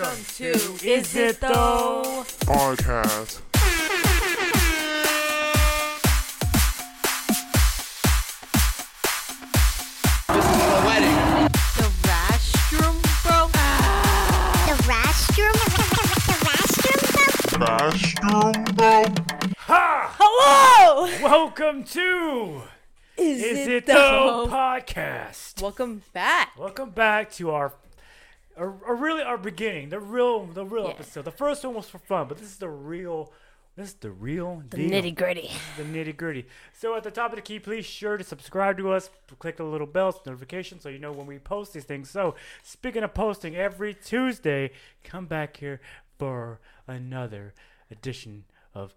[0.00, 0.52] Welcome to
[0.82, 2.24] Is It Though?
[2.46, 3.42] podcast.
[10.28, 11.48] This is a wedding.
[11.76, 13.48] The Rastrum, bro.
[14.66, 15.56] The restroom?
[16.26, 17.60] The restroom?
[17.60, 19.04] Bathroom, bro.
[20.18, 21.08] Hello.
[21.22, 22.62] Welcome to
[23.18, 24.46] Is, Is it, It though?
[24.46, 25.60] Though podcast.
[25.60, 26.58] Welcome back.
[26.58, 27.74] Welcome back to our,
[28.60, 30.90] our, our really our beginning, the real the real Yeah.
[30.90, 31.24] episode.
[31.24, 33.32] The first one was for fun, but this is the real.
[33.76, 35.50] This is the real The nitty gritty.
[35.76, 36.46] the nitty gritty.
[36.72, 39.08] So at the top of the key, please sure to subscribe to us.
[39.38, 42.10] Click the little bell notification so you know when we post these things.
[42.10, 44.72] So speaking of posting, every Tuesday,
[45.04, 45.80] come back here
[46.18, 47.54] for another
[47.90, 48.94] edition of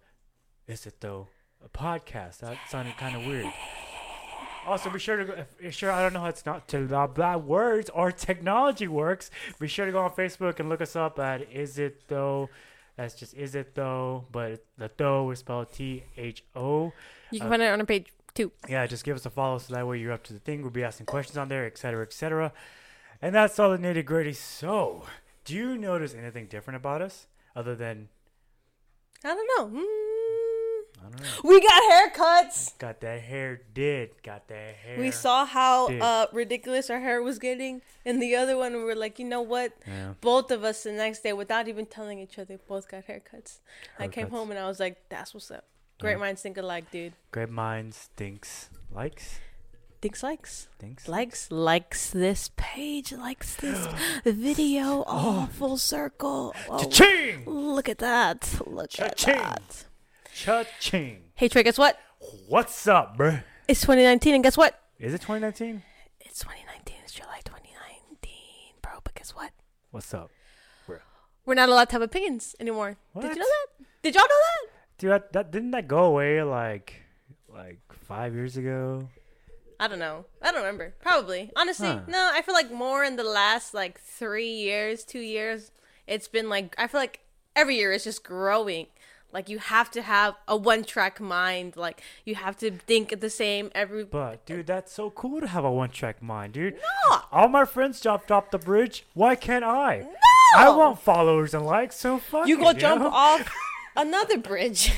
[0.66, 1.28] Is It Though
[1.64, 2.38] a podcast.
[2.38, 3.46] That sounded kind of weird.
[4.66, 5.44] Also, be sure to go.
[5.60, 9.30] If, sure, I don't know how it's not to blah, blah words or technology works.
[9.58, 12.48] Be sure to go on Facebook and look us up at Is It Though.
[12.96, 16.92] That's just Is It Though, but the though is spelled T H O.
[17.30, 18.52] You can find it on our page too.
[18.68, 20.62] Yeah, just give us a follow so that way you're up to the thing.
[20.62, 22.52] We'll be asking questions on there, etc., etc.
[23.20, 24.32] And that's all the nitty gritty.
[24.32, 25.04] So,
[25.44, 28.08] do you notice anything different about us other than
[29.24, 29.80] I don't know.
[29.80, 30.13] Mm.
[31.04, 31.26] I don't know?
[31.44, 31.82] We got
[32.14, 32.78] haircuts.
[32.78, 34.98] Got that hair did, got that hair.
[34.98, 38.94] We saw how uh, ridiculous our hair was getting, and the other one we were
[38.94, 39.72] like, you know what?
[39.86, 40.14] Yeah.
[40.20, 43.58] Both of us the next day, without even telling each other, both got haircuts.
[43.98, 45.64] I came home and I was like, that's what's up.
[46.00, 46.16] Great Yeah.
[46.18, 47.12] minds think alike, dude.
[47.32, 49.40] Great minds thinks likes
[50.00, 50.68] Thinks likes.
[50.78, 53.88] thinks likes likes this page likes this
[54.26, 57.44] video all full circle oh, Cha-ching!
[57.46, 59.40] look at that look at Cha-ching.
[59.40, 59.84] that
[60.34, 61.22] Cha-ching!
[61.36, 61.96] hey trey guess what
[62.48, 63.44] What's up, bruh?
[63.68, 65.82] it's 2019 and guess what Is it 2019?
[66.20, 68.32] it's 2019 it's july 2019
[68.82, 69.52] bro but guess what
[69.92, 70.30] What's up?
[71.46, 74.70] we're not allowed to have opinions anymore did you know that did y'all know that
[74.98, 77.02] Dude, that, that didn't that go away like
[77.48, 79.08] like five years ago?
[79.78, 80.24] I don't know.
[80.42, 80.94] I don't remember.
[81.00, 81.50] Probably.
[81.56, 82.00] Honestly, Huh.
[82.08, 82.30] no.
[82.32, 85.70] I feel like more in the last like three years, two years,
[86.06, 87.20] it's been like I feel like
[87.56, 88.86] every year it's just growing.
[89.34, 91.76] Like you have to have a one track mind.
[91.76, 94.04] Like you have to think the same every.
[94.04, 96.74] But dude, that's so cool to have a one track mind, dude.
[97.10, 97.20] No.
[97.32, 99.04] All my friends jumped off the bridge.
[99.12, 100.06] Why can't I?
[100.06, 100.14] No.
[100.56, 103.10] I want followers and likes, so fuck You it, go jump know?
[103.10, 103.52] off
[103.96, 104.92] another bridge.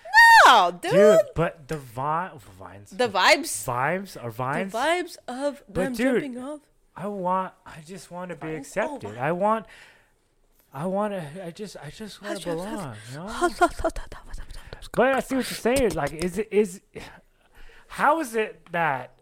[0.46, 0.92] no, dude.
[0.92, 3.66] Dude, but the vi- vines, The vibes.
[3.66, 4.70] vibes or vines.
[4.72, 6.60] The vibes of But them dude, jumping off.
[6.94, 7.52] I want.
[7.66, 8.76] I just want to be Vines?
[8.76, 9.14] Oh, accepted.
[9.18, 9.66] Oh, I want.
[10.72, 11.46] I want to.
[11.46, 11.76] I just.
[11.82, 12.94] I just want to belong.
[13.10, 13.26] You know?
[14.94, 15.92] But I see what you're saying.
[15.94, 16.80] Like, is it is?
[17.88, 19.14] How is it that?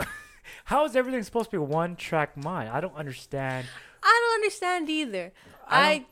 [0.64, 2.70] How is everything supposed to be one track mind?
[2.70, 3.66] I don't understand.
[4.02, 5.32] I don't understand either.
[5.66, 6.06] I I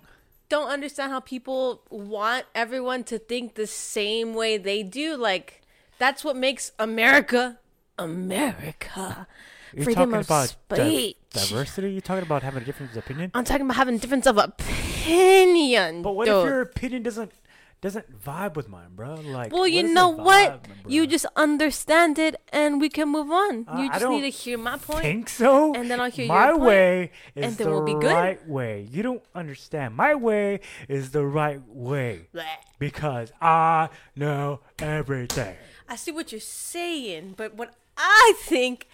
[0.48, 5.16] don't, understand how people want everyone to think the same way they do.
[5.16, 5.62] Like
[5.98, 7.58] that's what makes America
[7.98, 9.26] America.
[9.74, 11.90] You're Freedom talking of about di- diversity.
[11.92, 13.30] You're talking about having a difference of opinion.
[13.34, 16.02] I'm talking about having difference of opinion.
[16.02, 16.36] But what dude.
[16.36, 17.32] if your opinion doesn't
[17.80, 19.14] doesn't vibe with mine, bro?
[19.16, 20.62] Like, well, you know what?
[20.62, 23.66] vibe, You just understand it, and we can move on.
[23.68, 25.02] Uh, you just need to hear my point.
[25.02, 25.74] think so.
[25.74, 28.10] and then I'll hear my your point, way is and then the we'll be good.
[28.12, 28.88] right way.
[28.90, 29.94] You don't understand.
[29.96, 32.44] My way is the right way Bleh.
[32.78, 35.56] because I know everything.
[35.86, 38.88] I see what you're saying, but what I think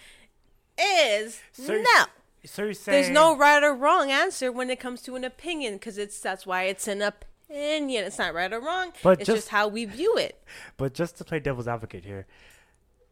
[0.81, 2.05] is So no.
[2.45, 5.73] So you're saying There's no right or wrong answer when it comes to an opinion
[5.73, 8.05] because it's that's why it's an opinion.
[8.05, 8.93] It's not right or wrong.
[9.03, 10.41] But it's just- just, how we view it.
[10.77, 12.25] But just to play devil's advocate here,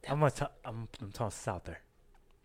[0.09, 1.81] I'm gonna to- I'm, I'm toss this out there.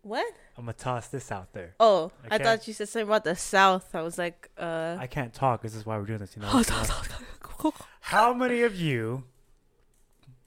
[0.03, 0.27] What?
[0.55, 1.73] I'm gonna toss this out there.
[1.79, 2.43] Oh, I Okay.
[2.43, 3.95] thought you said something about the South.
[3.95, 4.97] I was like, uh.
[4.99, 5.63] I can't talk.
[5.63, 6.35] This is why we're doing this.
[6.35, 6.63] You know.
[8.01, 9.23] How many of you,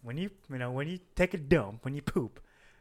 [0.02, 2.38] when you you know when you take a dump, when you poop,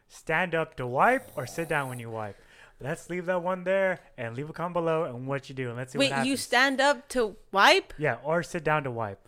[0.08, 2.36] stand up to wipe or sit down when you wipe?
[2.80, 5.76] Let's leave that one there and leave a comment below and what you do and
[5.76, 6.28] let's see Wait, what happens.
[6.30, 7.92] you stand up to wipe?
[7.98, 9.18] yeah, or sit down to wipe.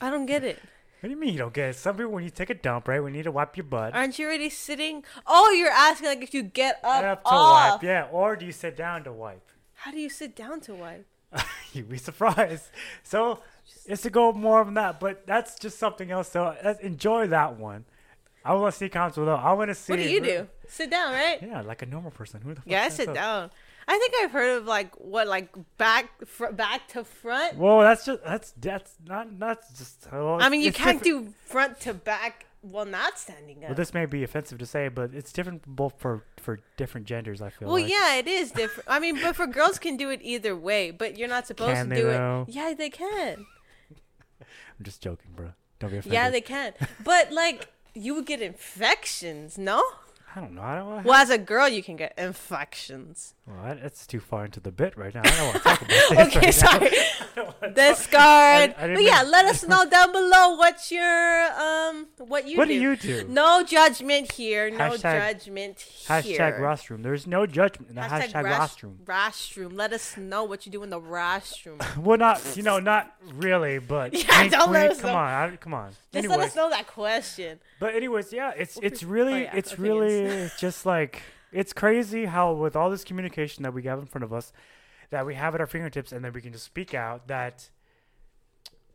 [0.00, 0.58] I don't get it.
[1.00, 1.76] What do you mean you don't get it?
[1.76, 3.94] Some people when you take a dump, right, we need to wipe your butt.
[3.94, 5.02] Aren't you already sitting?
[5.26, 7.72] Oh, you're asking like if you get up, Up to off.
[7.72, 8.06] wipe, yeah.
[8.12, 9.50] Or do you sit down to wipe?
[9.74, 11.06] How do you sit down to wipe?
[11.72, 12.64] You'd be surprised.
[13.02, 13.40] So
[13.86, 16.30] it's to go more than that, but that's just something else.
[16.30, 17.84] So let's enjoy that one.
[18.44, 19.34] I want to see comments below.
[19.34, 19.92] I want to see.
[19.92, 20.48] What do you do?
[20.68, 21.42] Sit down, right?
[21.42, 22.40] Yeah, like a normal person.
[22.42, 23.14] Who the fuck Yeah, I sit up?
[23.14, 23.50] down.
[23.88, 27.56] I think I've heard of like what, like back, fr- back to front.
[27.56, 30.08] Well, that's just that's that's not that's just.
[30.12, 31.28] Well, I mean, you can't different.
[31.28, 33.70] do front to back well, not standing up.
[33.70, 37.40] Well, this may be offensive to say, but it's different both for for different genders.
[37.40, 37.68] I feel.
[37.68, 37.90] Well, like.
[37.90, 38.86] yeah, it is different.
[38.88, 41.88] I mean, but for girls can do it either way, but you're not supposed Can
[41.88, 42.44] to do though?
[42.48, 42.54] it.
[42.54, 43.46] Yeah, they can.
[44.40, 45.52] I'm just joking, bro.
[45.78, 46.12] Don't be offended.
[46.12, 46.74] Yeah, they can.
[47.02, 49.82] But like, you would get infections, no?
[50.34, 50.62] I don't know.
[50.62, 50.86] I don't.
[50.88, 53.34] Well, Well, as a girl, you can get infections.
[53.46, 55.22] well, that's too far into the bit right now.
[55.24, 56.12] I don't want to talk about this.
[56.36, 56.90] Okay, right sorry.
[57.76, 57.88] now.
[57.90, 58.74] Discard.
[58.76, 62.56] I didn't But yeah, mean- let us know down below what your um what you
[62.58, 62.74] What do.
[62.74, 63.26] you do?
[63.28, 64.70] No judgment here.
[64.70, 65.00] No Hashtag-
[65.34, 66.22] judgment here.
[66.22, 67.02] Hashtag rostrum.
[67.02, 68.98] There's no judgment in the hashtag, rash- rostrum.
[69.06, 69.76] Rostrum.
[69.76, 71.78] Let us know what you do in the rostrum.
[72.00, 75.16] Well, not you know, not really, but Yeah, wink, don't let us come know.
[75.18, 75.90] on, I, come on.
[75.90, 77.58] Just anyways, let us know that question.
[77.78, 80.00] but anyways, yeah, it's it's Oh, really yeah, it's opinions.
[80.00, 84.24] really just like it's crazy how with all this communication that we have in front
[84.24, 84.52] of us,
[85.10, 87.70] that we have at our fingertips, and then we can just speak out that.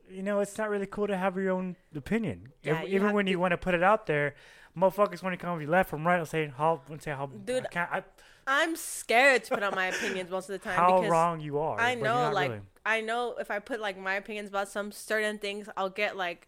[0.09, 2.51] You know, it's not really cool to have your own opinion.
[2.61, 4.35] Yeah, If- you even when to- you want to put it out there,
[4.77, 7.65] motherfuckers want to come from left from right and say how and say how Dude,
[7.73, 8.03] I
[8.47, 11.57] I'm scared to put out my opinions most of the time how because wrong you
[11.57, 11.79] are.
[11.79, 12.61] I know, like, really.
[12.85, 16.47] I know if I put like my opinions about some certain things, I'll get like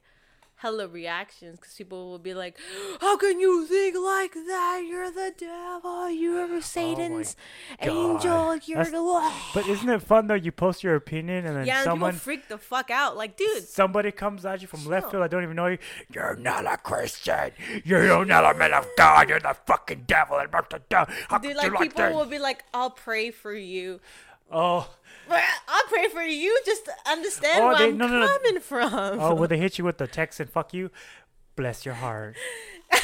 [0.58, 2.58] hella reactions because people will be like,
[3.00, 4.84] "How can you think like that?
[4.88, 5.82] You're the devil.
[5.84, 7.36] Oh you're Satan's
[7.80, 7.98] angel.
[7.98, 8.68] Oh God.
[8.68, 10.34] You're That's- But isn't it fun though?
[10.34, 13.16] You post your opinion and then yeah." Someone freak the fuck out.
[13.16, 15.24] Like, dude, somebody comes at you from left field.
[15.24, 15.78] I don't even know you.
[16.14, 17.52] You're not a Christian.
[17.84, 19.30] You're not a man of God.
[19.30, 20.38] You're the fucking devil.
[20.38, 21.06] And blah, blah.
[21.30, 22.14] How dude, like you like people that?
[22.14, 24.00] will be like, "I'll pray for you."
[24.52, 24.90] Oh,
[25.30, 28.28] I'll pray for you just to understand Oh, where they- I'm no, no, no.
[28.28, 28.94] coming from.
[29.20, 30.92] oh, will they hit you with the text and fuck you?
[31.56, 32.36] Bless your heart.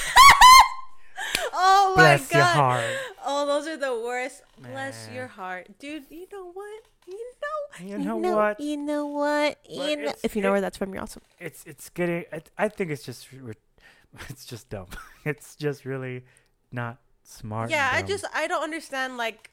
[1.55, 2.37] Oh my Bless god.
[2.37, 2.85] your heart.
[3.25, 4.41] Oh, those are the worst.
[4.59, 6.05] Bless your heart, dude.
[6.09, 6.81] You know what?
[7.07, 7.87] You know.
[7.87, 8.59] You know what?
[8.59, 9.57] You know what?
[9.63, 10.13] But You know.
[10.23, 11.21] If you know it- where that's from, you're awesome.
[11.39, 12.25] It's it's getting.
[12.31, 13.27] It, I think it's just
[14.29, 14.87] it's just dumb.
[15.25, 16.23] It's just really
[16.71, 17.69] not smart.
[17.69, 19.17] Yeah, I just I don't understand.
[19.17, 19.51] Like,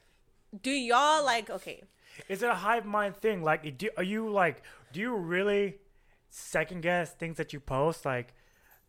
[0.62, 1.50] do y'all like?
[1.50, 1.82] Okay,
[2.28, 3.42] Is it a hive mind thing?
[3.42, 4.62] Like, do, are you like,
[4.92, 5.76] do you really
[6.28, 8.04] second guess things that you post?
[8.04, 8.34] Like,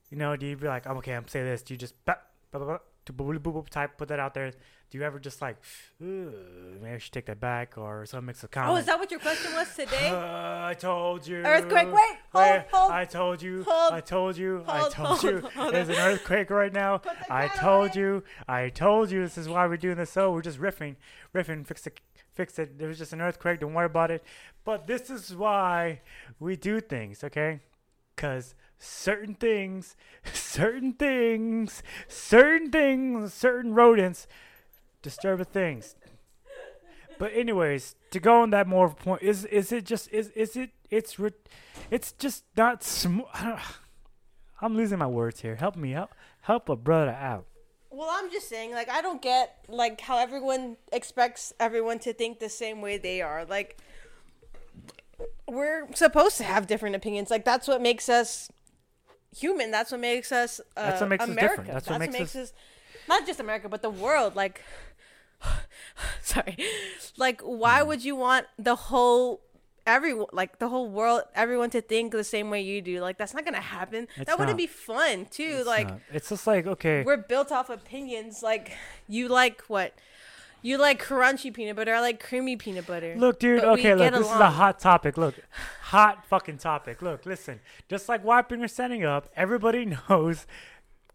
[0.10, 1.62] you know, do you be like, I'm okay, I'm saying this?
[1.62, 2.16] Do you just bah,
[2.52, 4.52] bah, bah, bah, to boop, boop, boop, type, put that out there?
[4.92, 5.56] Do you ever just like,
[6.02, 8.74] maybe I should take that back, or someone makes a comment?
[8.74, 10.10] Oh, is that what your question was today?
[10.10, 10.18] Uh,
[10.68, 11.38] I told you.
[11.38, 13.64] Earthquake, wait, hold, Wait, hold, I told you.
[13.66, 14.64] hold, I told you.
[14.68, 15.50] Hold, I told hold, you.
[15.56, 17.02] hold There's an earthquake right now.
[17.30, 18.02] I told away.
[18.02, 18.24] you.
[18.50, 19.22] I told you.
[19.22, 20.12] This is why we're doing this.
[20.12, 20.98] So we're just riffing,
[21.34, 21.66] riffing.
[21.66, 22.02] Fix it.
[22.34, 22.80] Fix it.
[22.80, 23.60] There was just an earthquake.
[23.60, 24.24] Don't worry about it.
[24.64, 26.02] But this is why
[26.40, 27.60] we do things, okay?
[28.16, 29.96] Because certain things,
[30.34, 34.28] certain things, certain things, certain rodents
[35.02, 35.96] disturb things.
[37.20, 40.72] But anyways, to go on that more point, is is it just is is it
[40.90, 41.18] it's
[41.92, 42.82] it's just not.
[44.62, 45.56] I'm losing my words here.
[45.56, 46.12] Help me out.
[46.42, 47.46] Help a brother out.
[48.02, 52.40] Well, I'm just saying, like, I don't get like how everyone expects everyone to think
[52.40, 53.46] the same way they are.
[53.46, 53.78] Like,
[55.48, 57.30] we're supposed to have different opinions.
[57.30, 58.52] Like, that's what makes us
[59.38, 59.70] human.
[59.70, 60.60] That's what makes us.
[60.76, 61.68] Uh, That's what makes us different.
[61.68, 62.54] That's what makes us-
[63.08, 64.36] not just America, but the world.
[64.36, 64.64] Like,
[66.24, 66.58] sorry,
[67.18, 69.42] like, why would you want the whole
[69.88, 73.34] everyone like the whole world everyone to think the same way you do like that's
[73.34, 74.58] not gonna happen It's that wouldn't not.
[74.58, 76.00] be fun too It's like not.
[76.14, 77.04] it's just like okay.
[77.04, 78.44] we're built off opinions.
[78.44, 78.72] Like
[79.08, 79.94] you like what?
[80.64, 81.96] You like crunchy peanut butter.
[81.96, 83.16] I like creamy peanut butter.
[83.18, 83.64] Look, dude.
[83.64, 84.12] Okay, look.
[84.14, 85.18] This is a hot topic.
[85.18, 85.34] Look,
[85.82, 87.02] hot fucking topic.
[87.02, 87.60] Look, listen.
[87.90, 90.46] Just like wiping or setting up, everybody knows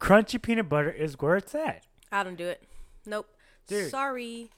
[0.00, 1.84] crunchy peanut butter is where it's at.
[2.10, 2.60] I don't do it.
[3.06, 3.28] Nope.
[3.68, 3.88] Dude.
[3.92, 4.50] Sorry.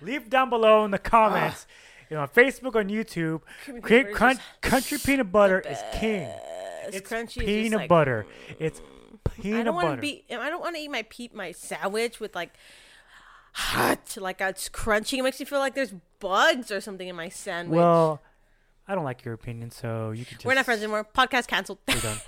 [0.00, 1.66] Leave down below in the comments.
[2.10, 3.42] You know, on Facebook, on YouTube,
[3.82, 6.30] Creamy cre- peanut country peanut butter is king.
[6.86, 7.40] It's, crunchy.
[7.40, 8.26] Peanut just like, butter.
[8.48, 8.54] Mm.
[8.60, 8.80] It's
[9.42, 9.96] peanut I don't want butter.
[9.96, 10.24] to be.
[10.30, 12.50] I don't want to eat my pe- my sandwich with like
[13.52, 14.16] hot.
[14.16, 15.18] Like it's crunchy.
[15.18, 17.76] It makes me feel like there's bugs or something in my sandwich.
[17.76, 18.22] well,
[18.86, 20.46] I don't like your opinion, so you can just.
[20.46, 21.06] We're not friends anymore.
[21.14, 21.78] Podcast canceled.
[21.86, 22.18] We're done.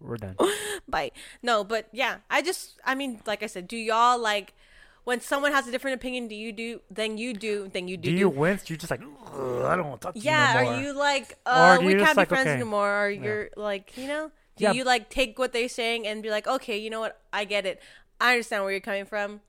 [0.00, 0.36] We're done.
[0.88, 1.10] Bye.
[1.42, 4.54] No, but yeah, I just, I mean, like I said, do y'all like
[5.04, 6.28] when someone has a different opinion?
[6.28, 6.80] Do you do?
[6.90, 7.68] Then you do.
[7.72, 8.10] Then you do.
[8.10, 8.68] Do you wince?
[8.68, 10.60] You're just like, I don't want to talk to Yeah.
[10.60, 10.70] you no.
[10.70, 12.54] Are you like, uh, do we can't be like, friends okay.
[12.54, 13.04] anymore?
[13.04, 14.72] Or you're like, you know, do Yeah.
[14.72, 17.20] you like take what they're saying and be like, okay, you know what?
[17.32, 17.80] I get it.
[18.20, 19.40] I understand where you're coming from.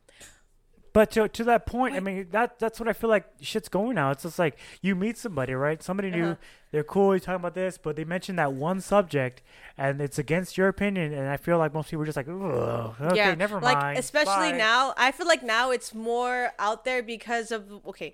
[0.94, 3.96] But to to that point, I mean that that's what I feel like shit's going
[3.96, 4.12] now.
[4.12, 5.84] It's just like you meet somebody, right?
[5.84, 6.36] Somebody new, Uh-huh.
[6.76, 9.42] They're cool, you're talking about this, but they mentioned that one subject
[9.78, 12.96] and it's against your opinion, and I feel like most people are just like, Ugh,
[13.00, 13.34] okay, yeah.
[13.34, 13.98] never like, mind.
[13.98, 18.14] Especially bye." now, I feel like now it's more out there because of okay,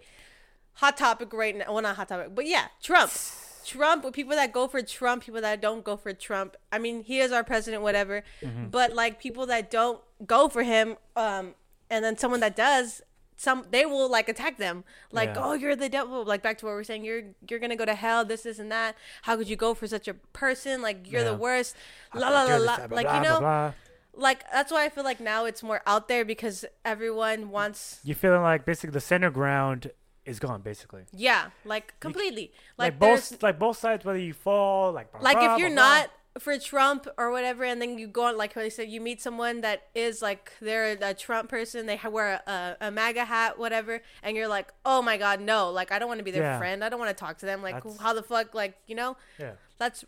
[0.73, 1.73] hot topic right now.
[1.73, 3.11] Well, not hot topic, but yeah, Trump.
[3.63, 6.55] Trump, with people that go for Trump, people that don't go for Trump.
[6.71, 8.23] I mean, he is our president, whatever.
[8.41, 8.69] Mm-hmm.
[8.69, 11.53] But like people that don't go for him, um,
[11.89, 13.03] and then someone that does,
[13.41, 15.43] some they will like attack them, like, Yeah.
[15.45, 16.23] oh, you're the devil.
[16.23, 18.23] Like back to what we are saying, you're you're gonna go to hell.
[18.23, 18.95] This, this, and that.
[19.23, 20.81] How could you go for such a person?
[20.81, 21.31] Like you're Yeah.
[21.31, 21.75] the worst.
[22.13, 22.75] La la la la.
[22.91, 23.73] Like you know, blah.
[24.13, 27.99] like that's why I feel like now it's more out there because everyone wants.
[28.03, 29.91] you feeling like basically the center ground
[30.23, 31.03] is gone, basically.
[31.11, 32.51] Yeah, like completely.
[32.77, 35.69] Like, Like, both, like both sides, whether you fall, like blah, like blah, if you're
[35.69, 35.97] blah, blah.
[35.99, 39.01] not for Trump or whatever, and then you go on like how they said you
[39.01, 43.59] meet someone that is like they're a Trump person, they wear a, a MAGA hat,
[43.59, 46.43] whatever, and you're like, oh my god, no, like I don't want to be their
[46.43, 46.57] Yeah.
[46.57, 48.95] friend, I don't want to talk to them, like That's- how the fuck, like you
[48.95, 50.05] know, yeah, that's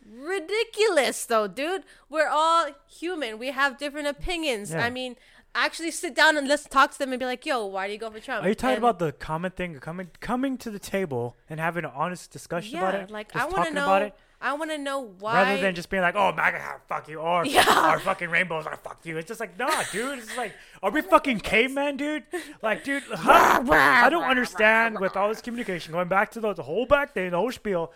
[0.47, 1.83] ridiculous though, dude.
[2.09, 4.71] We're all human, we have different opinions.
[4.71, 4.85] Yeah.
[4.85, 5.15] I mean.
[5.55, 7.99] Actually, sit down and let's talk to them and be like, "Yo, why do you
[7.99, 10.79] go for Trump?" Are you talking And- about the common thing, coming coming to the
[10.79, 13.11] table and having an honest discussion about it?
[13.11, 13.83] Like Just I want to know.
[13.83, 15.41] about it, I want to know why.
[15.43, 17.93] rather than just being like, "Oh, MAGA fuck you," or Yeah.
[17.95, 19.17] or fucking rainbows, or fuck you.
[19.17, 20.19] It's just like, nah, dude.
[20.19, 20.51] It's like,
[20.83, 22.23] are we fucking cavemen, dude?
[22.61, 26.63] Like, dude, how- I don't understand with all this communication going back to the, the
[26.63, 27.91] whole back thing, the whole spiel.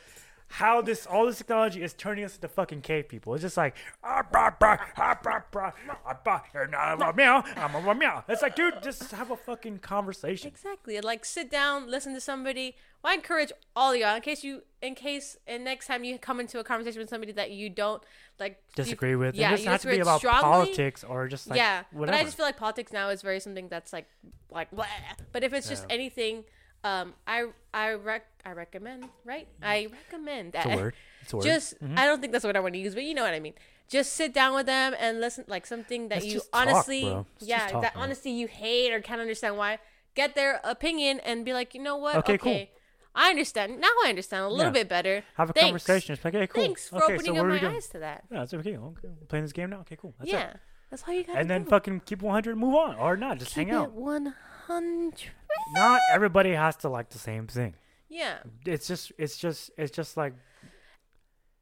[0.50, 3.34] How this all this technology is turning us into fucking cave people.
[3.34, 5.72] It's just like ah, bah, bah, ah, bah, bah,
[6.06, 8.24] ah, bah, and I'm a meow, I'm a meow.
[8.30, 10.48] It's like, dude, just have a fucking conversation.
[10.48, 11.00] Exactly.
[11.02, 12.76] Like sit down, listen to somebody.
[13.04, 16.18] Well, I encourage all of y'all in case you, in case, and next time you
[16.18, 18.02] come into a conversation with somebody that you don't
[18.40, 19.36] like you- disagree with.
[19.36, 20.42] Yeah, it doesn't have to be about strongly.
[20.42, 22.16] politics or just like yeah, whatever.
[22.18, 24.08] but I just feel like politics now is very something that's like
[24.50, 24.72] like.
[24.72, 24.86] Blah.
[25.34, 25.96] But if it's just Yeah.
[25.96, 26.46] anything,
[26.88, 29.48] um, I I rec I recommend right.
[29.62, 30.66] I recommend that.
[30.66, 30.94] it's a word.
[31.22, 31.44] It's a word.
[31.44, 33.40] Just I don't think that's what I want to use, but you know what I
[33.40, 33.54] mean.
[33.90, 37.02] Just sit down with them and listen, like something that It's you just talk, honestly,
[37.04, 37.26] bro.
[37.40, 38.04] Yeah, just talk, that man.
[38.04, 39.80] honestly you hate or can't understand why.
[40.16, 42.16] Get their opinion and be like, you know what?
[42.18, 42.80] Okay, Okay, cool.
[43.16, 43.88] I understand now.
[44.06, 44.72] I understand a little Yeah.
[44.82, 45.24] bit better.
[45.38, 45.66] have a Thanks.
[45.86, 46.14] conversation.
[46.14, 46.64] It's like, hey, cool.
[46.64, 47.76] Thanks for okay, opening so up what are we my doing?
[47.76, 48.24] eyes to that.
[48.32, 48.76] Yeah, it's okay.
[48.78, 49.80] Okay, we're playing this game now.
[49.82, 50.14] Okay, cool.
[50.20, 50.58] That's yeah, it.
[50.92, 51.38] that's all you got.
[51.38, 53.92] And then fucking keep 100, move on, or not, just keep hang out.
[53.94, 54.34] one
[54.68, 55.32] hundred.
[55.74, 57.76] Not everybody has to like the same thing.
[58.10, 58.38] Yeah.
[58.66, 60.34] It's just, it's just, it's just like,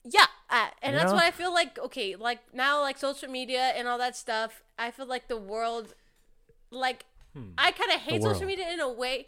[0.04, 1.16] Yeah, uh, and You that's know?
[1.16, 1.80] what I feel like.
[1.80, 4.64] Okay, like now, like social media and all that stuff.
[4.78, 5.96] I feel like the world,
[6.72, 7.06] like,
[7.58, 8.48] I kind of hate social Hmm.
[8.48, 9.28] media in a way.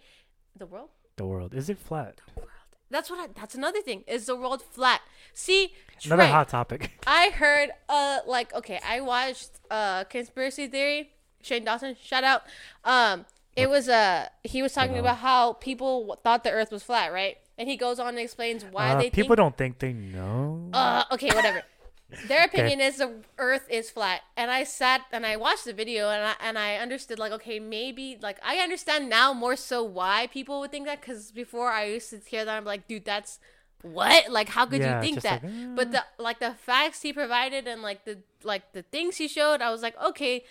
[0.55, 0.89] The world.
[1.17, 1.53] the world.
[1.53, 2.21] Is it flat?
[2.35, 2.51] The world.
[2.89, 3.19] That's what.
[3.19, 4.03] I, that's another thing.
[4.07, 5.01] Is the world flat?
[5.33, 5.73] See,
[6.05, 6.91] Another hot topic.
[7.07, 7.71] I heard.
[7.89, 11.11] Uh, like, okay, I watched uh conspiracy theory.
[11.41, 12.43] Shane Dawson, shout out.
[12.85, 13.25] Um,
[13.57, 17.37] it was uh he was talking about how people thought the Earth was flat, right?
[17.57, 19.35] And he goes on and explains why Uh, they people think.
[19.35, 20.69] don't think they know.
[20.73, 21.63] Uh, okay, whatever.
[22.23, 26.09] Their opinion is the Earth is flat, and I sat and I watched the video,
[26.09, 30.27] and I and I understood like, okay, maybe like I understand now more so why
[30.27, 33.39] people would think that, because before I used to hear that, I'm like, dude, that's
[33.81, 34.29] what?
[34.31, 35.43] Like, how could Yeah, you think that?
[35.43, 35.47] like, uh.
[35.75, 39.61] But the like the facts he provided and like the like the things he showed,
[39.61, 40.43] I was like, okay.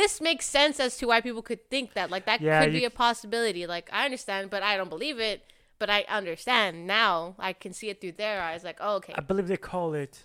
[0.00, 2.10] This makes sense as to why people could think that.
[2.10, 3.66] Like that Yeah, could you- be a possibility.
[3.66, 5.38] Like I understand, but I don't believe it.
[5.78, 7.34] But I understand now.
[7.38, 8.62] I can see it through their eyes.
[8.64, 9.14] Like, oh, okay.
[9.16, 10.24] I believe they call it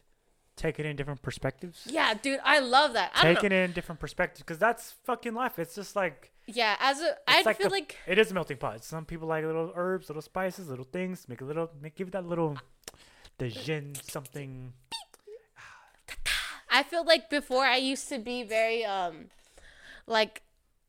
[0.55, 1.77] taking in different perspectives.
[1.89, 3.11] Yeah, dude, I love that.
[3.15, 3.33] I.
[3.33, 5.57] Taking in different perspectives, because that's fucking life.
[5.59, 8.57] It's just like Yeah, as a, I like feel a- like it is a melting
[8.57, 8.83] pot.
[8.83, 11.27] Some people like little herbs, little spices, little things.
[11.29, 12.57] Make a little, make give it that little,
[13.37, 14.73] the gin something.
[16.69, 19.25] I feel like before I used to be very um,
[20.08, 20.41] like,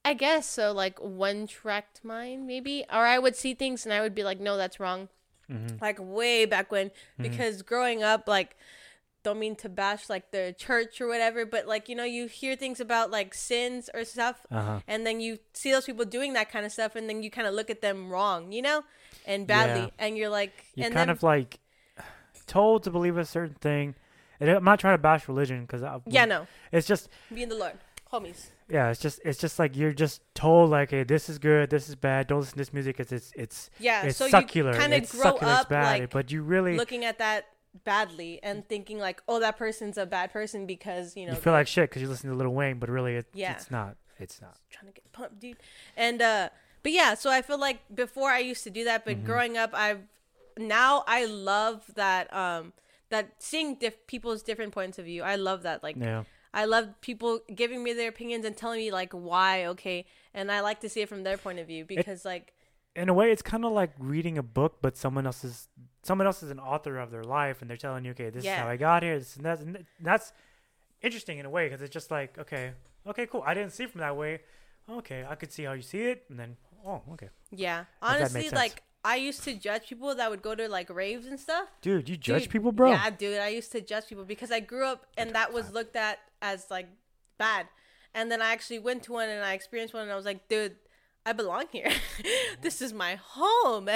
[0.05, 4.01] I guess so, like one tracked mind maybe, or I would see things and I
[4.01, 5.09] would be like, no, that's wrong.
[5.51, 5.77] Mm-hmm.
[5.81, 8.57] Like way back when, because growing up, like,
[9.23, 12.57] don't mean to bash like the church or whatever, but like you know, you hear
[12.57, 14.81] things about like sins or stuff, Uh-huh.
[14.89, 17.47] and then you see those people doing that kind of stuff, and then you kind
[17.47, 18.83] of look at them wrong, you know,
[19.25, 20.05] and badly, Yeah.
[20.07, 21.61] and you're like, You and kind then, of like
[22.49, 23.95] told to believe a certain thing.
[24.41, 27.55] And I'm not trying to bash religion because yeah, no, it's just be in the
[27.55, 27.75] Lord,
[28.13, 28.47] homies.
[28.69, 31.89] Yeah, it's just it's just like you're just told like, hey, this is good, this
[31.89, 32.27] is bad.
[32.27, 33.01] Don't listen to this music.
[33.01, 36.01] It's it's it's Yeah, it's so you kind of it's grow it's up bad.
[36.01, 37.47] like but you really looking at that
[37.85, 41.53] badly and thinking like, oh, that person's a bad person because you know you feel
[41.53, 43.53] like shit because you listen to Lil Wayne, but really it, Yeah.
[43.53, 43.97] it's not.
[44.19, 44.57] It's not.
[44.71, 45.57] trying to get pumped, dude.
[45.97, 46.49] And uh,
[46.83, 49.21] but yeah, so I feel like before I used to do that, Mm-hmm.
[49.21, 50.01] but growing up, I've
[50.59, 52.73] now I love that um
[53.09, 55.23] that seeing diff- people's different points of view.
[55.23, 55.83] I love that.
[55.83, 56.25] Like Yeah.
[56.55, 59.67] I love people giving me their opinions and telling me like why.
[59.67, 62.53] Okay, and I like to see it from their point of view because like
[62.95, 65.69] in a way it's kind of like reading a book but someone else is
[66.03, 68.53] someone else is an author of their life and they're telling you okay this Yeah.
[68.53, 70.35] is how i got here this and that's, and that's
[71.01, 72.73] interesting in a way because it's just like okay
[73.07, 74.41] okay cool i didn't see it from that way
[74.91, 76.55] okay i could see how you see it and then
[76.87, 77.85] oh okay Yeah.
[78.03, 81.67] Honestly, like I used to judge people that would go to like raves and stuff.
[81.81, 82.93] Dude, you judge Dude, people, bro.
[82.93, 83.39] Yeah, dude.
[83.39, 86.67] I used to judge people because I grew up and that was looked at as
[86.71, 86.89] like
[87.37, 87.67] bad.
[88.15, 90.49] And then I actually went to one and I experienced one and I was like,
[90.49, 90.77] dude,
[91.27, 91.91] I belong here.
[92.63, 93.89] this is my home.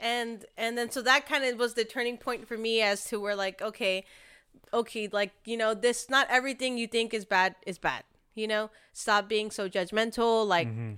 [0.00, 3.20] And and then so that kind of was the turning point for me as to
[3.20, 4.04] where like, okay,
[4.72, 8.02] okay, like, you know, this not everything you think is bad is bad.
[8.34, 8.70] You know?
[8.92, 10.94] Stop being so judgmental, like mm-hmm.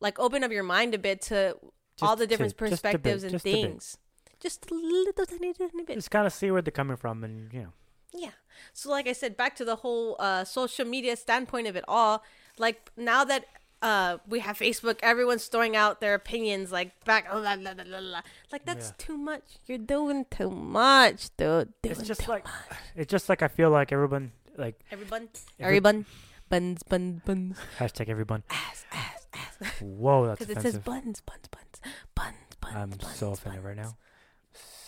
[0.00, 1.56] like open up your mind a bit to
[2.02, 3.98] all the different to- just bit, perspectives and just things.
[4.40, 5.94] Just a little tiny, tiny bit.
[5.96, 7.72] Just kind of see where they're coming from, and you know.
[8.12, 8.30] Yeah.
[8.72, 12.22] So like I said, back to the whole uh, social media standpoint of it all.
[12.58, 13.46] Like now that
[13.82, 17.26] uh, we have Facebook, everyone's throwing out their opinions like back.
[17.30, 18.20] Oh, la, la, la.
[18.52, 18.94] Like that's Yeah.
[18.98, 19.42] too much.
[19.66, 21.72] You're doing too much, dude.
[21.82, 22.54] Doing It's just like, much.
[22.96, 26.06] it's just like I feel like everyone, like everyone, every- everyone,
[26.48, 28.42] buns, buns, buns, hashtag everyone.
[28.50, 29.68] ass, ass, ass.
[29.80, 30.84] Whoa, that's Because it says offensive.
[30.84, 31.80] buns, buns, buns,
[32.14, 32.74] buns, buns.
[32.76, 33.88] I'm buns, so offended right buns.
[33.88, 33.96] now.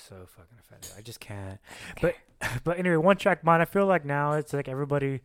[0.09, 0.91] So fucking offended.
[0.97, 1.59] I just can't.
[2.01, 2.15] But
[2.65, 3.63] but anyway, one track mind.
[3.63, 5.21] I feel like now it's like everybody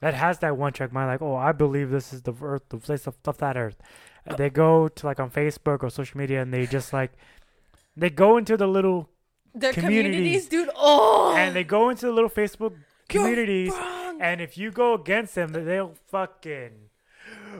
[0.00, 1.08] that has that one track mind.
[1.08, 3.76] Like, oh, I believe this is the earth, the place of, of that earth.
[4.24, 7.12] And they go to like on Facebook or social media, and they just like
[7.96, 9.10] they go into the little
[9.54, 10.14] Their communities.
[10.16, 10.70] communities, dude.
[10.76, 12.70] Oh, and they go into the little Facebook
[13.12, 14.20] You're communities, wrong.
[14.22, 16.70] and if you go against them, they'll fucking.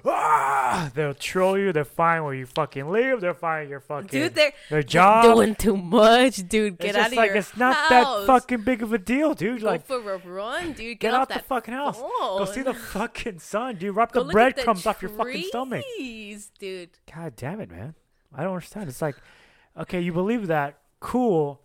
[0.05, 1.73] Ah, they'll troll you.
[1.73, 3.21] They'll find where you fucking live.
[3.21, 5.25] They'll find your fucking dude, they're their job.
[5.25, 6.79] doing too much, dude.
[6.79, 7.91] Get it's out of like your it's not house.
[7.91, 9.61] that fucking big of a deal, dude.
[9.61, 10.99] Go like, for a run, dude.
[10.99, 11.99] Get, get out the fucking house.
[11.99, 13.95] Go see the fucking sun, dude.
[13.95, 15.85] Wrap Go the breadcrumbs off your fucking stomach.
[16.59, 16.91] dude.
[17.13, 17.95] God damn it, man.
[18.35, 18.89] I don't understand.
[18.89, 19.17] It's like,
[19.79, 21.61] okay, you believe that, cool.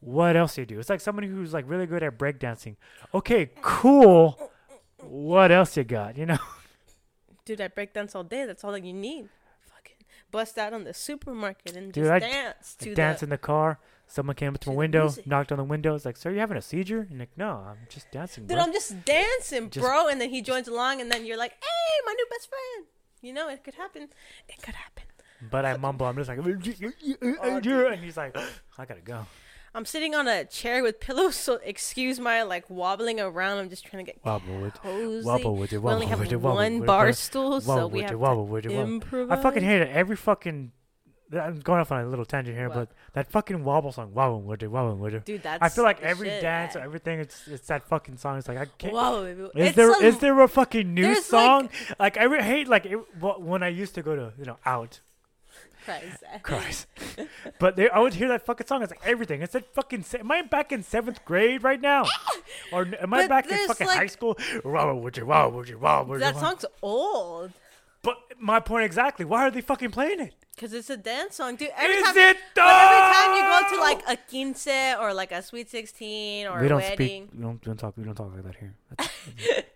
[0.00, 0.78] What else do you do?
[0.78, 2.76] It's like somebody who's like really good at breakdancing.
[3.14, 4.50] Okay, cool.
[4.98, 6.16] What else you got?
[6.16, 6.38] You know?
[7.46, 8.44] Dude, I break dance all day.
[8.44, 9.28] That's all that you need.
[9.72, 9.96] Fucking
[10.30, 13.26] bust out on the supermarket and Dude, just I- dance I to dance the.
[13.26, 13.78] in the car.
[14.08, 15.26] Someone came up to to my window, music.
[15.26, 15.94] knocked on the window.
[15.96, 17.08] It's like, sir, you having a seizure?
[17.10, 18.64] And like, no, I'm just dancing, Dude, bro.
[18.64, 20.06] I'm just dancing, Just- bro.
[20.08, 22.86] And then he joins along, and then you're like, "Hey, my new best friend."
[23.22, 24.08] You know, it could happen.
[24.48, 25.04] It could happen.
[25.50, 26.06] But I mumble.
[26.06, 26.46] I'm just like, Oh,
[27.92, 28.36] and he's like,
[28.78, 29.26] I gotta go.
[29.76, 33.58] I'm sitting on a chair with pillows, so excuse my like wobbling around.
[33.58, 35.26] I'm just trying to get Wobble with cozy.
[35.26, 38.18] wobble with it, we only have with wobble one with bar stool, so we have
[38.18, 38.80] wobble to it, wobble.
[38.94, 39.38] improvise.
[39.38, 39.90] I fucking hate it.
[39.90, 40.72] Every fucking.
[41.32, 42.74] I'm going off on a little tangent here, What?
[42.74, 45.24] but that fucking wobble song, wobble it, wobble it.
[45.26, 45.62] Dude, that's.
[45.62, 48.38] I feel like every shit, dance or everything, it's it's that fucking song.
[48.38, 48.94] It's like I can't.
[48.94, 51.68] Whoa, Is it's there some- is there a fucking new song?
[51.98, 55.00] Like, I re- hate like it, when I used to go to you know out.
[55.86, 56.24] Christ.
[56.42, 56.86] Christ.
[57.58, 58.82] but they, I would hear that fucking song.
[58.82, 59.40] It's like everything.
[59.40, 60.02] It's that fucking.
[60.02, 62.04] Se- am I back in seventh grade right now,
[62.72, 64.34] or am I But back in fucking like- high school?
[64.62, 67.52] That song's old.
[68.02, 69.24] But my point exactly.
[69.24, 70.34] Why are they fucking playing it?
[70.58, 71.68] Cause it's a dance song, dude.
[71.76, 74.66] Every Is time, it but every time you go to like a quince
[74.98, 77.28] or like a sweet sixteen or we a don't wedding, speak.
[77.34, 77.94] We don't, we don't talk.
[77.96, 78.74] We don't talk like that here.
[78.96, 79.10] That's,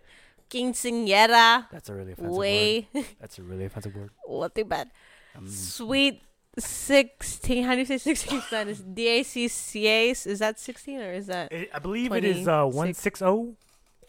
[0.49, 3.05] quinceañera, that's a really offensive way, word.
[3.19, 4.09] That's a really offensive word.
[4.25, 4.89] what the bad.
[5.47, 6.21] Sweet
[6.57, 7.63] sixteen.
[7.63, 8.77] How do you say sixteen Spanish?
[8.79, 10.27] DACCAs.
[10.27, 11.51] Is that sixteen or is that?
[11.51, 12.75] I I believe it is uh 26.
[12.75, 13.53] one six zero.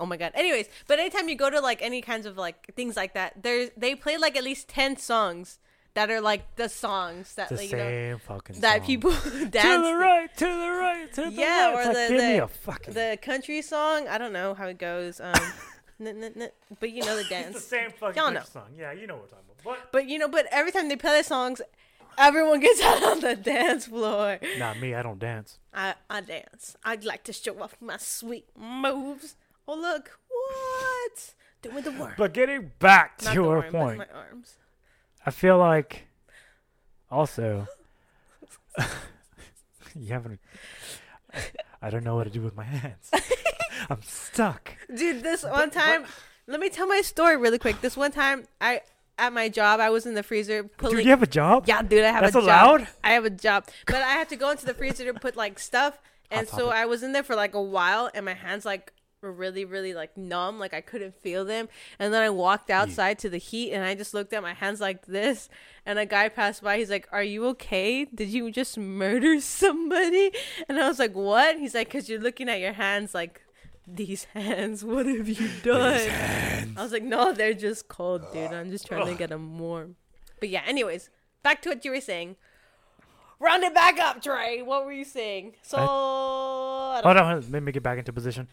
[0.01, 0.33] Oh my god.
[0.35, 3.71] Anyways, but anytime you go to like any kinds of like things like that, there's
[3.77, 5.59] they play like at least ten songs
[5.95, 8.19] that are like the songs that The like, you know
[8.61, 8.87] that song.
[8.87, 11.75] people to the right, to the right, to the Yeah, right.
[11.75, 12.95] or like, the- give me the- a fucking.
[12.95, 14.09] the country song.
[14.09, 15.21] I don't know how it goes.
[15.21, 15.35] Um,
[16.01, 17.65] n- n- n- but you know the it's the dance.
[17.65, 18.41] same fucking Y'all know.
[18.51, 18.69] song.
[18.77, 19.52] Yeah, you know what I'm talking about.
[19.65, 21.61] But But you know, but every time they play the songs,
[22.19, 24.39] everyone gets out on the dance floor.
[24.59, 24.95] not me.
[24.95, 25.59] I don't dance.
[25.73, 26.77] I I dance.
[26.85, 29.37] I'd like to show off my sweet moves.
[29.69, 31.35] Oh look, what?
[31.63, 32.15] Doing the work.
[32.17, 34.57] But getting back to Not your worm, point, my arms.
[35.25, 36.07] I feel like
[37.11, 37.69] also
[39.95, 40.41] you haven't.
[41.81, 43.11] I don't know what to do with my hands.
[43.91, 44.73] I'm stuck.
[44.95, 46.05] Dude, this one time,
[46.47, 47.81] let me tell my story really quick.
[47.81, 48.83] This one time, I
[49.23, 50.97] at my job, I was in the freezer pulling.
[50.97, 51.65] Dude, you have a job?
[51.69, 52.33] Yeah, dude, I have a job.
[52.33, 52.79] That's a allowed?
[52.81, 52.89] job.
[53.05, 55.59] I have a job, but I had to go into the freezer to put like
[55.59, 55.99] stuff,
[56.31, 56.71] and so.
[56.71, 59.95] I was in there for like a while, and my hands like were really, really
[59.95, 61.69] like numb, like I couldn't feel them.
[62.01, 62.73] And then I walked hmm.
[62.73, 65.49] outside to the heat, and I just looked at my hands like this,
[65.87, 66.79] and a guy passed by.
[66.79, 68.05] He's like, "Are you okay?
[68.07, 70.33] Did you just murder somebody?"
[70.69, 73.42] And I was like, "What?" He's like, "Cause you're looking at your hands like."
[73.87, 76.09] These hands, what have you done?
[76.77, 78.53] I was like, no, they're just cold, dude.
[78.53, 79.97] I'm just trying to get them warm.
[80.41, 81.11] But yeah, anyways,
[81.43, 82.37] back to what you were saying.
[83.41, 84.63] Round it back up, Trey.
[84.63, 85.55] What were you saying?
[85.63, 88.47] So, I don't- Hold hold on, let me get back into position.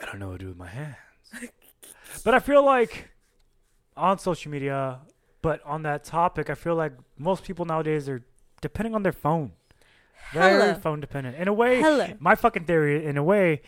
[0.00, 0.96] I don't know what to do with my hands.
[2.24, 3.10] but I feel like
[3.96, 5.00] on social media,
[5.42, 8.24] but on that topic, I feel like most people nowadays are
[8.60, 9.52] depending on their phone.
[10.32, 10.74] Very Hella.
[10.76, 11.36] phone dependent.
[11.36, 12.14] In a way, Hella.
[12.20, 13.60] my fucking theory, in a way,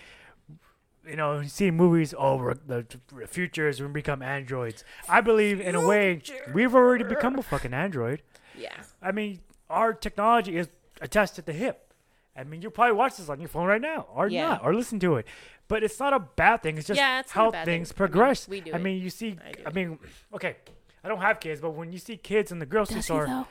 [1.07, 2.87] you know, you see movies, oh, we're, the
[3.27, 4.85] future is when we become androids.
[5.09, 6.23] I believe, in a way,
[6.55, 8.23] we've already become a fucking android.
[8.57, 8.73] Yeah.
[9.03, 10.69] I mean, our technology is
[11.03, 11.93] attached at the hip.
[12.37, 14.49] I mean, you probably watch this on your phone right now, or Yeah.
[14.49, 15.27] not, or listen to it.
[15.69, 16.79] But it's not a bad thing.
[16.79, 17.97] It's just Yeah, it's not how bad things thing.
[17.97, 18.49] I mean, progress.
[18.49, 18.83] we do I it.
[18.83, 19.37] mean, you see.
[19.47, 19.75] I do I it.
[19.75, 19.99] mean,
[20.35, 20.57] okay,
[21.05, 23.27] I don't have kids, but when you see kids in the grocery Does he store,
[23.27, 23.47] though?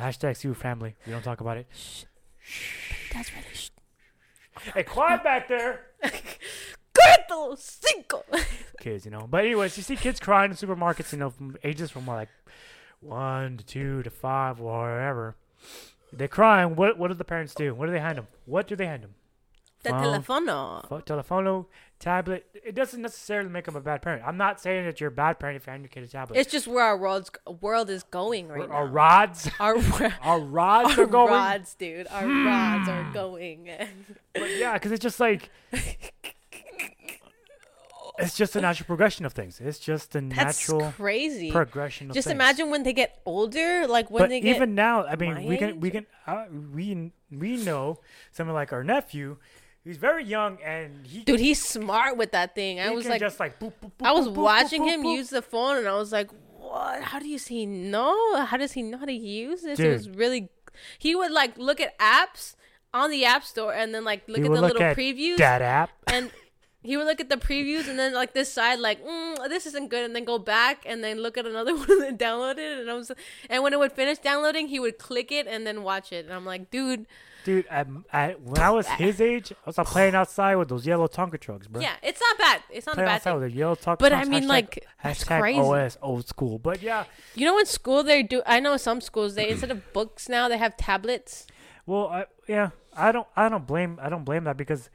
[0.00, 0.94] hashtag see family.
[1.06, 1.66] We don't talk about it.
[3.12, 3.46] That's really.
[3.54, 3.70] Sh-
[4.74, 5.82] Hey, quiet back there.
[6.02, 8.24] Correcto, cinco.
[8.80, 9.26] kids, you know.
[9.30, 12.28] But anyways, you see kids crying in supermarkets, you know, from ages from like
[13.00, 15.36] one to two to five or wherever.
[16.12, 16.74] They're crying.
[16.74, 17.72] What what do the parents do?
[17.74, 18.26] What do they hand them?
[18.46, 19.14] What do they hand them?
[19.84, 20.02] The Phone.
[20.02, 20.88] telefono.
[20.88, 21.66] Pho- Telefono,
[22.00, 22.46] tablet.
[22.52, 24.22] It doesn't necessarily make them a bad parent.
[24.26, 26.36] I'm not saying that you're a bad parent if you hand your kid a tablet.
[26.36, 28.74] It's just where our world's world is going right Our- now.
[28.74, 29.76] our rods, Our,
[30.22, 31.32] our rods our are going.
[31.32, 32.08] rods, dude.
[32.08, 33.68] Our rods are going.
[34.34, 35.50] But yeah, because it's just like
[38.18, 39.60] it's just a natural progression of things.
[39.60, 40.36] It's just a That's
[40.68, 41.52] natural crazy.
[41.52, 42.34] progression of Just things.
[42.34, 44.56] imagine when they get older, like when but they get.
[44.56, 47.98] even now, I mean, we can we can uh, we we know
[48.32, 49.36] someone like our nephew.
[49.88, 52.78] He's very young and he, Dude, he's smart with that thing.
[52.78, 55.78] I was like, just like boop, boop, boop, I was watching him use the phone,
[55.78, 57.00] and I was like, "What?
[57.02, 58.44] How does he know?
[58.44, 60.50] How does he know how to use this?" It was really.
[60.98, 62.54] He would like look at apps
[62.92, 65.38] on the app store, and then like look He at the look little at previews,
[65.38, 65.88] that app.
[66.06, 66.30] and
[66.82, 69.88] he would look at the previews, and then like this side, like mm, this isn't
[69.88, 72.78] good, and then go back and then look at another one and then download it,
[72.78, 73.10] and I was,
[73.48, 76.34] and when it would finish downloading, he would click it and then watch it, and
[76.34, 77.06] I'm like, dude,
[77.44, 80.86] Dude, at, at, when I was his age, I was like, playing outside with those
[80.86, 81.80] yellow Tonka trucks, bro.
[81.80, 82.62] yeah, it's not bad.
[82.70, 83.40] It's not a Playing bad outside thing.
[83.40, 84.28] with the yellow Tonka But I trucks.
[84.28, 85.60] mean, hashtag- like, that's hashtag crazy.
[85.60, 86.58] OS old school.
[86.58, 88.42] But yeah, You know, in school they do.
[88.44, 91.46] I know some schools they instead of books now they have tablets.
[91.86, 94.90] well, I, yeah, I don't, I don't blame, I don't blame that because,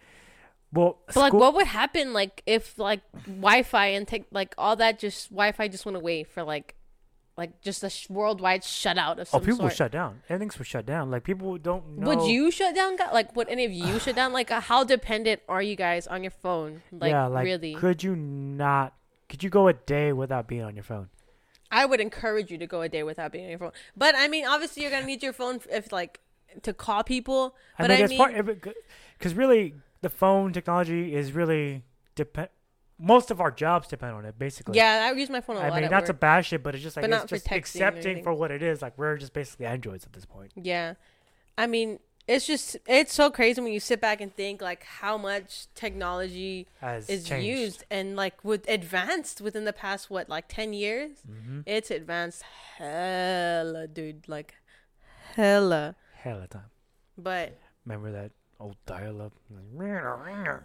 [0.71, 4.75] well, But like, school- what would happen like if like Wi-Fi and take like all
[4.75, 6.75] that just Wi-Fi just went away for like,
[7.37, 9.71] like just a sh- worldwide shutout of some Oh, people sort?
[9.71, 10.21] were shut down.
[10.29, 11.09] Everything's was shut down.
[11.09, 12.07] Like people don't know.
[12.07, 12.95] Would you shut down?
[13.11, 14.33] Like, would any of you shut down?
[14.33, 16.81] Like, uh, how dependent are you guys on your phone?
[16.91, 17.73] Like, yeah, like really?
[17.75, 18.93] could you not?
[19.29, 21.09] Could you go a day without being on your phone?
[21.71, 23.71] I would encourage you to go a day without being on your phone.
[23.97, 26.19] But I mean, obviously, you're gonna need your phone if like
[26.61, 27.55] to call people.
[27.79, 28.03] But I mean, I
[28.35, 28.73] it's mean,
[29.17, 31.81] because really the phone technology is really
[32.13, 32.49] depend.
[32.99, 34.77] Most of our jobs depend on it, basically.
[34.77, 35.77] yeah, I use my phone a I lot.
[35.77, 36.19] I mean, not to work.
[36.21, 38.61] bash it, but it's just like But it's not for just accepting for what it
[38.61, 38.81] is.
[38.81, 40.51] Like we're just basically androids at this point.
[40.55, 40.93] Yeah.
[41.57, 45.17] I mean, it's just it's so crazy when you sit back and think like how
[45.17, 47.45] much technology Has is changed.
[47.45, 51.11] used and like with advanced within the past what like 10 years.
[51.29, 51.61] Mm-hmm.
[51.65, 52.43] It's advanced
[52.77, 54.55] hella, dude, like
[55.35, 55.95] hella.
[56.15, 56.69] hella time.
[57.17, 58.31] But Remember that
[58.63, 59.33] old dial-up?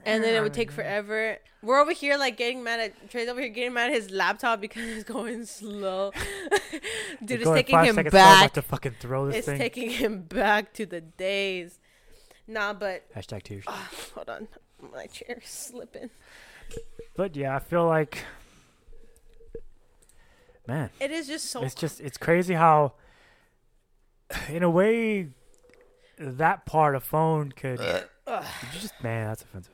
[0.05, 1.39] and then it would take forever.
[1.63, 4.61] We're over here like getting mad at Trey's over here getting mad at his laptop
[4.61, 6.13] because it's going slow.
[7.25, 8.53] dude, it's taking him seconds slow, I'm about back.
[8.55, 9.59] to fucking throw this It's thing.
[9.59, 11.79] taking him back to the days.
[12.47, 13.65] Nah, but Hashtag tears.
[14.15, 14.49] hold on,
[14.95, 16.11] my chair's slipping.
[17.17, 18.25] But yeah, I feel like,
[20.67, 21.63] man, It is just so.
[21.63, 22.93] it's just it's crazy how,
[24.49, 25.29] in a way,
[26.19, 27.81] that part of phone could.
[27.81, 28.45] Ugh.
[28.63, 29.73] you just man, that's offensive.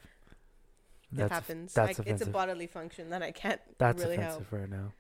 [1.16, 1.72] it happens.
[1.72, 4.92] that's like, it's a bodily function that I can't That's really offensive right now.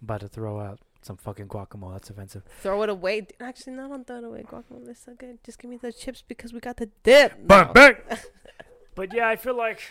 [0.00, 1.92] I'm about to throw out some fucking guacamole.
[1.92, 2.42] That's offensive.
[2.60, 3.26] throw it away.
[3.40, 4.42] Actually, no, don't throw it away.
[4.42, 5.38] Guacamole is so good.
[5.44, 7.46] Just give me the chips because we got the dip.
[7.46, 7.72] Bang, now.
[7.72, 7.96] bang.
[8.94, 9.82] but yeah, I feel like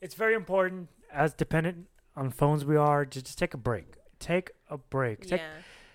[0.00, 3.94] it's very important as dependent on phones we are to just take a break.
[4.18, 5.22] Take a break.
[5.22, 5.48] Take, Yeah.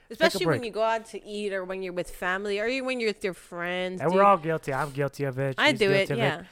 [0.10, 3.10] Especially when you go out to eat or when you're with family or when you're
[3.10, 4.00] with your friends.
[4.02, 4.16] and dude.
[4.18, 4.74] we're all guilty.
[4.74, 5.56] I'm guilty of it.
[5.58, 6.44] I She's do it, yeah.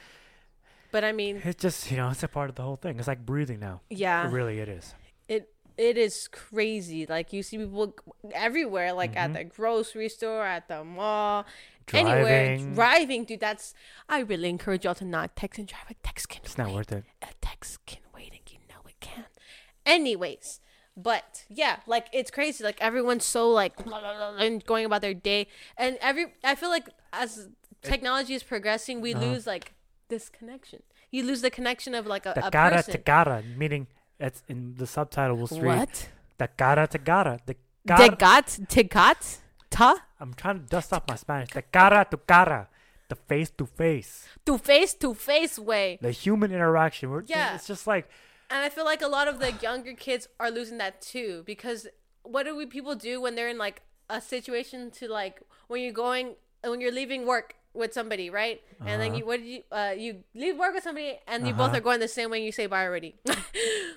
[0.92, 2.98] But I mean, It's just you know, it's a part of the whole thing.
[2.98, 3.80] It's like breathing now.
[3.90, 4.26] yeah.
[4.26, 4.94] It really, it is.
[5.28, 7.04] it it is crazy.
[7.06, 7.94] Like you see people
[8.32, 9.34] everywhere, like at Mhm.
[9.34, 11.44] the grocery store, at the mall,
[11.92, 12.74] anywhere Driving.
[12.74, 13.40] driving, dude.
[13.40, 13.74] That's
[14.08, 15.90] I really encourage y'all to not text and drive.
[15.90, 17.04] A text can It's not worth it.
[17.22, 19.26] A text can wait, and you know it can.
[19.84, 20.60] Anyways,
[20.96, 22.64] but yeah, like it's crazy.
[22.64, 26.54] Like everyone's so like blah, blah, blah, and going about their day, and every I
[26.54, 27.48] feel like as
[27.82, 29.24] technology is progressing, we Uh-huh.
[29.24, 29.72] lose like
[30.08, 30.82] this connection.
[31.10, 32.92] You lose the connection of like a, The a cara person.
[32.92, 33.86] to cara, meaning
[34.18, 36.08] it's in the subtitle will read what?
[36.38, 37.38] the cara to cara.
[37.46, 37.54] The
[37.86, 38.82] De cara, gat te
[39.70, 41.50] ta I'm trying to dust off my Spanish.
[41.50, 42.68] The cara to cara,
[43.08, 45.98] the face to face, to face to face way.
[46.02, 47.10] the human interaction.
[47.10, 47.54] We're, Yeah.
[47.54, 48.08] it's just like
[48.50, 51.86] And I feel like a lot of the younger kids are losing that too because
[52.22, 55.92] what do we people do when they're in like a situation to like when you're
[55.92, 58.62] going when you're leaving work with somebody, right?
[58.86, 59.18] And then Uh-huh.
[59.18, 61.76] you what did you uh you leave work with somebody and you both Uh-huh.
[61.78, 63.16] are going the same way and you say bye already.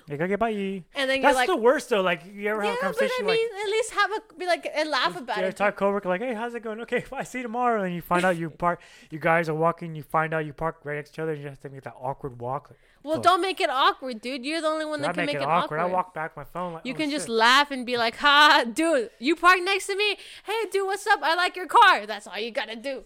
[0.08, 0.50] You gotta get by.
[0.50, 2.00] and then you're That's like the worst though.
[2.02, 3.64] Like you ever Yeah, have a but I conversation mean, like.
[3.64, 5.56] at least have a be like and laugh about it.
[5.56, 6.80] talk coworker like, hey, how's it going?
[6.82, 7.84] Okay, I see you tomorrow.
[7.84, 9.94] And you find out you park, you guys are walking.
[9.94, 11.32] You find out you park right next to each other.
[11.32, 12.70] and You have to make that awkward walk.
[12.70, 13.22] Like, Well, fuck.
[13.22, 14.44] don't make it awkward, dude.
[14.44, 15.78] You're the only one I that can make, make it, awkward.
[15.78, 15.80] awkward.
[15.80, 16.74] I walk back my phone.
[16.74, 19.96] Like, You oh, can just laugh and be like, "Ha, dude, you parked next to
[19.96, 20.16] me.
[20.44, 21.20] Hey, dude, what's up?
[21.22, 23.04] I like your car." That's all you gotta do,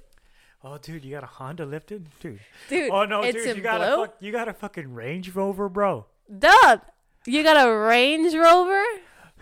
[0.64, 2.40] Oh, dude, you got a Honda lifted, dude.
[2.70, 2.90] dude.
[2.90, 6.07] oh no, dude, you got a fuck, you got a fucking Range Rover, bro.
[6.26, 6.80] Dude,
[7.26, 8.83] you got a Range Rover.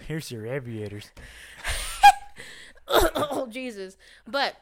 [0.06, 1.10] Here's your aviators.
[2.88, 3.96] oh Jesus!
[4.26, 4.56] But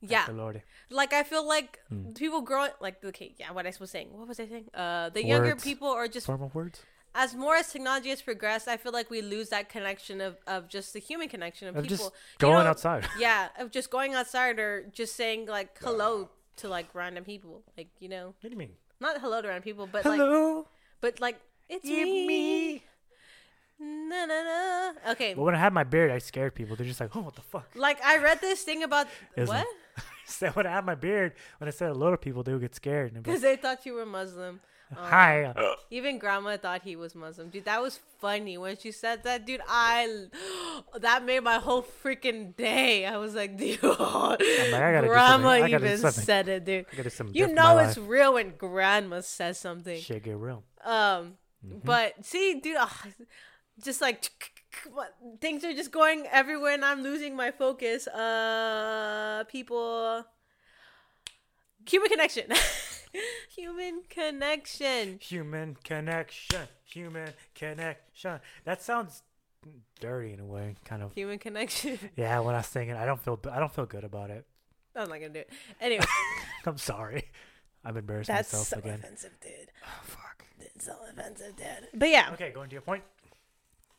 [0.00, 0.62] yeah, Lordy.
[0.92, 2.12] Like I feel like Hmm.
[2.12, 3.50] people growing like okay, yeah.
[3.52, 4.08] What I was saying.
[4.12, 4.66] What was I saying?
[4.74, 6.80] Uh, the younger people are just Formal words.
[7.14, 10.68] as more as technology has progressed, I feel like we lose that connection of, of
[10.68, 11.96] just the human connection of, Of people.
[11.96, 13.04] just You going know, outside.
[13.18, 17.62] Yeah, of just going outside or just saying like hello to like random people.
[17.76, 18.74] Like, you know, What do you mean?
[19.00, 20.66] not hello to random people, but like Hello.
[21.00, 22.26] but like it's me.
[22.26, 22.82] me.
[23.80, 25.12] Na, na, na.
[25.12, 25.34] Okay.
[25.34, 26.76] But when I had my beard, I scared people.
[26.76, 27.66] They're just like, oh, what the fuck?
[27.74, 29.66] Like I read this thing about what?
[30.26, 32.60] so when I had my beard, when I said a lot of people, they would
[32.62, 33.08] get scared.
[33.08, 34.60] And they'd be Because like, they thought you were Muslim.
[34.92, 35.54] Um, Hi.
[35.90, 37.48] Even grandma thought he was Muslim.
[37.48, 39.46] Dude, that was funny when she said that.
[39.46, 40.26] Dude, I
[41.00, 43.06] that made my whole freaking day.
[43.06, 45.62] I was like, dude, like, I gotta grandma something.
[45.64, 46.24] I gotta even something.
[46.24, 46.84] said it, dude.
[46.92, 48.06] I gotta do You different in my know it's life.
[48.06, 49.98] real when grandma says something.
[49.98, 50.62] Shit get real.
[50.84, 51.78] Um, Mm-hmm.
[51.84, 53.06] but see, dude, ah,
[53.82, 54.30] just like
[55.40, 58.06] things are just going everywhere, and I'm losing my focus.
[58.08, 60.24] Uh, people,
[61.88, 62.44] human connection,
[63.54, 65.18] human connection.
[65.20, 66.62] Human connection.
[66.84, 68.40] Human connection.
[68.64, 69.22] That sounds
[70.00, 71.12] dirty in a way, kind of.
[71.14, 71.98] Human connection.
[72.16, 74.44] Yeah, when I was singing, I don't feel I don't feel good about it.
[74.94, 75.50] I'm not gonna do it.
[75.80, 76.04] Anyway,
[76.66, 77.24] I'm sorry.
[77.84, 79.00] I've embarrassed that's myself so again.
[79.02, 79.70] offensive, dude.
[79.84, 80.44] Oh, fuck.
[80.60, 81.88] It's so offensive, dude.
[81.94, 83.02] But yeah, Okay, going to your point.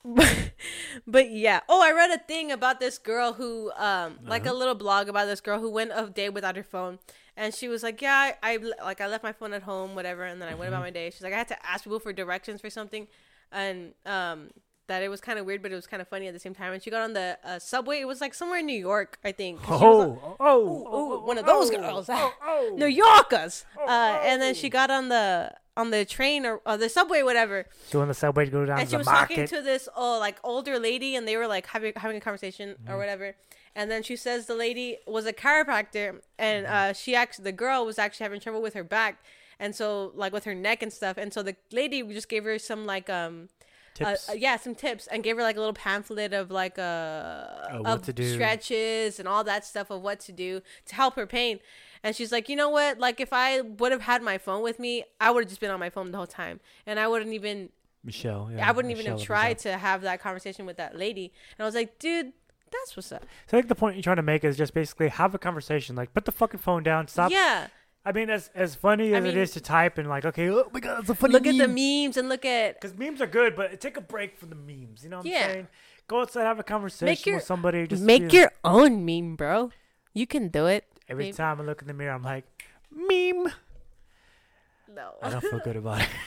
[1.07, 1.61] but yeah.
[1.69, 4.53] Oh, I read a thing about this girl who, um, like Uh-huh.
[4.53, 6.99] a little blog about this girl who went a day without her phone,
[7.37, 10.23] and she was like, "Yeah, I, I like I left my phone at home, whatever,
[10.23, 10.73] and then I went Mm-hmm.
[10.73, 13.07] about my day." She's like, "I had to ask people for directions for something,"
[13.51, 14.49] and um,
[14.87, 16.53] that it was kind of weird, but it was kind of funny at the same
[16.53, 16.73] time.
[16.73, 17.99] And she got on the uh, subway.
[18.01, 19.63] It was like somewhere in New York, I think.
[19.63, 22.09] she was Oh, oh, oh, Ooh, one of those oh, girls.
[22.09, 22.73] Oh, oh.
[22.77, 23.65] New Yorkers.
[23.79, 24.53] uh, and then oh.
[24.53, 27.65] she got on the on the train or, or the subway, whatever.
[27.89, 29.89] So on the subway to go down and to she the was talking to this
[29.95, 32.91] oh like older lady and they were like having having a conversation Mm-hmm.
[32.91, 33.35] or whatever
[33.75, 36.75] and then she says the lady was a chiropractor and Mm-hmm.
[36.75, 39.23] uh she actually the girl was actually having trouble with her back
[39.59, 42.59] and so like with her neck and stuff and so the lady just gave her
[42.59, 43.49] some like um
[44.01, 44.29] uh, Tips.
[44.29, 47.79] uh, yeah some tips and gave her like a little pamphlet of like uh Of
[47.81, 48.33] what of to do.
[48.33, 51.59] stretches and all that stuff of what to do to help her pain
[52.03, 54.79] and she's like you know what like if i would have had my phone with
[54.79, 57.33] me i would have just been on my phone the whole time and i wouldn't
[57.33, 57.69] even
[58.05, 58.49] Michelle.
[58.53, 61.31] Yeah, I wouldn't even have tried to have that conversation with that lady.
[61.57, 62.33] And I was like, dude,
[62.69, 63.23] that's what's up.
[63.47, 65.95] So I think the point you're trying to make is just basically have a conversation.
[65.95, 67.07] Like, put the fucking phone down.
[67.07, 67.31] Stop.
[67.31, 67.67] Yeah.
[68.03, 70.69] I mean, as as funny as it mean- is to type and like, okay, oh
[70.73, 73.25] my god, it's a funny Look at the memes and look at Because memes are
[73.25, 75.05] good, but take a break from the memes.
[75.05, 75.47] You know what I'm Yeah.
[75.47, 75.67] saying?
[76.09, 77.87] Go outside, have a conversation your- with somebody.
[77.87, 79.71] Just make be- your own meme, bro.
[80.13, 80.83] You can do it.
[81.13, 82.45] Every Maybe- time I look in the mirror, I'm like,
[82.91, 83.51] meme.
[84.93, 85.11] No.
[85.21, 86.09] I don't feel good about it.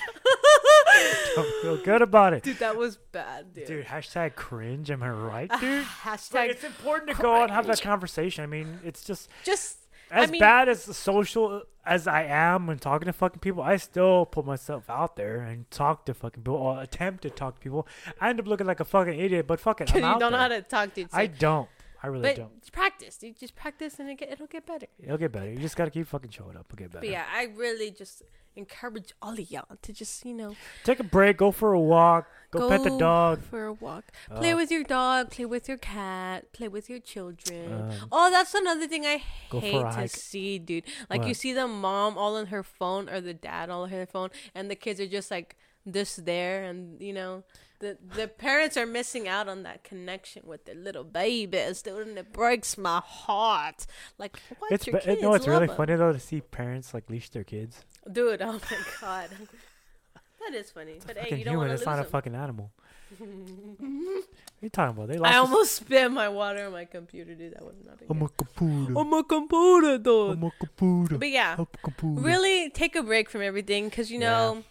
[1.35, 2.43] don't feel good about it.
[2.43, 3.67] dude, that was bad, dude.
[3.67, 4.91] Dude, hashtag cringe.
[4.91, 5.85] Am I right, ah, dude?
[6.03, 8.45] But Hashtag it's important to go out and have that conversation.
[8.45, 9.79] I mean, it's just just
[10.11, 13.63] as I mean, bad as social as I am when talking to fucking people.
[13.63, 17.57] I still put myself out there and talk to fucking people or attempt to talk
[17.57, 17.87] to people.
[18.21, 20.39] I end up looking like a fucking idiot, but fuck it, I'm you don't know
[20.39, 21.11] how to talk, dude.
[21.11, 21.69] so- I don't.
[22.07, 22.73] I really but don't.
[22.73, 23.19] practice.
[23.21, 24.87] You just practice and it get, it'll get better.
[25.03, 25.51] It'll get better.
[25.51, 26.67] You just gotta keep fucking showing up.
[26.73, 27.01] It'll get better.
[27.05, 28.23] But yeah, I really just
[28.55, 31.39] encourage all of y'all to just, you know, Take a break.
[31.39, 32.29] Go for a walk.
[32.53, 33.43] Go, pet the dog.
[33.43, 34.05] for a walk.
[34.37, 35.31] Play Uh, with your dog.
[35.33, 36.53] Play with your cat.
[36.53, 37.73] Play with your children.
[37.73, 40.85] Um, oh, that's another thing I hate to see, dude.
[41.11, 44.07] Like you see the mom all on her phone or the dad all on her
[44.07, 47.45] phone, and the kids are just like this there, and you know.
[47.79, 52.17] The, the parents are missing out on that connection with their little babies, dude, and
[52.17, 53.85] it breaks my heart.
[54.17, 55.77] Like, what It's your kids no, it's really love 'em.
[55.77, 57.85] funny though to see parents like leash their kids.
[58.11, 58.41] dude.
[58.41, 59.29] Oh my god,
[60.41, 61.01] that is funny.
[61.07, 61.59] But hey, you don't human.
[61.59, 62.09] want to It's not a 'em.
[62.09, 62.73] fucking animal.
[63.19, 64.23] what are
[64.63, 65.09] you talking about?
[65.09, 65.35] They lost.
[65.35, 67.53] I a- almost spit my water on my computer, dude.
[67.55, 68.31] That was not a I'm good.
[68.31, 68.99] a computer.
[68.99, 70.33] On my computer, dude.
[70.39, 71.19] I'm a computer.
[71.19, 72.23] But yeah, a computer.
[72.23, 74.65] really take a break from everything because you know,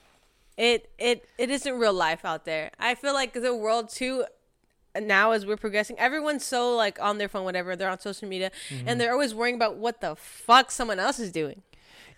[0.57, 2.71] it it it isn't real life out there.
[2.79, 4.25] I feel like the world too.
[4.99, 7.75] now as we're progressing, everyone's so like on their phone, whatever.
[7.75, 8.87] They're on social media, Mm-hmm.
[8.87, 11.61] and they're always worrying about what the fuck someone else is doing.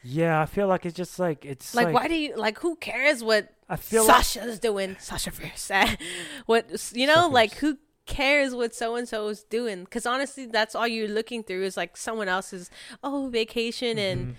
[0.04, 2.60] Yeah, I feel like it's just like it's Like, like, why do you like?
[2.60, 4.96] Who cares what I feel like Sasha's doing?
[5.00, 5.72] Sasha Fierce.
[6.46, 7.16] what you know?
[7.16, 7.60] Sasha Like, Fierce.
[7.62, 9.84] who cares what so and so is doing?
[9.84, 12.70] Because honestly, that's all you're looking through is like someone else's
[13.04, 14.36] oh vacation in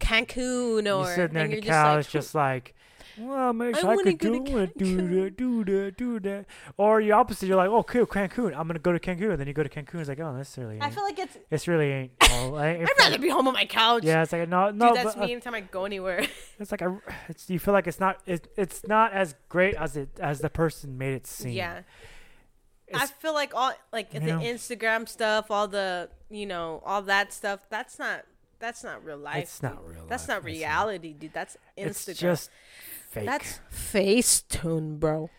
[0.00, 2.74] Cancun or you sitting there on and the you're couch, just just like, like,
[3.18, 6.46] well, maybe I I, could do it, do that, do that, do that,
[6.76, 7.46] or the opposite.
[7.46, 8.56] You're like, oh, cool, Cancun.
[8.56, 10.00] I'm gonna go to Cancun, and then you go to Cancun.
[10.00, 10.80] It's like, oh, this really.
[10.80, 11.36] I feel like it's.
[11.50, 12.12] It's really ain't.
[12.22, 14.04] I ain't I'd rather be home on my couch.
[14.04, 14.88] Yeah, it's like no, no.
[14.88, 16.26] Dude, that's but, uh, me anytime I go anywhere.
[16.58, 19.96] It's like a, it's you feel like it's not it, it's not as great as
[19.96, 21.52] it as the person made it seem.
[21.52, 21.80] yeah.
[22.94, 24.38] I feel like all like the know?
[24.38, 27.60] Instagram stuff, all the you know, all that stuff.
[27.68, 28.26] That's not
[28.58, 29.42] that's not real life.
[29.42, 30.06] It's not real.
[30.06, 31.32] That's life, not it's reality, dude.
[31.32, 31.86] That's Instagram.
[31.86, 32.50] It's just
[33.12, 33.26] fake.
[33.26, 35.30] that's Facetune, bro.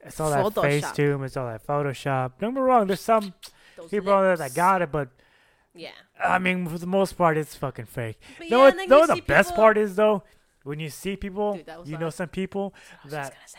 [0.00, 0.80] it's all that Photoshop.
[0.82, 1.24] Facetune.
[1.24, 2.32] It's all that Photoshop.
[2.40, 2.86] Don't me wrong.
[2.86, 3.32] There's some
[3.76, 5.08] Those people out there that got it, but
[5.74, 5.90] Yeah.
[6.22, 8.18] I mean, for the most part, it's fucking fake.
[8.38, 10.22] But No, yeah, what, and then know you the see best people- part is though,
[10.64, 13.58] when you see people, Dude, you know some people I was that just gonna say.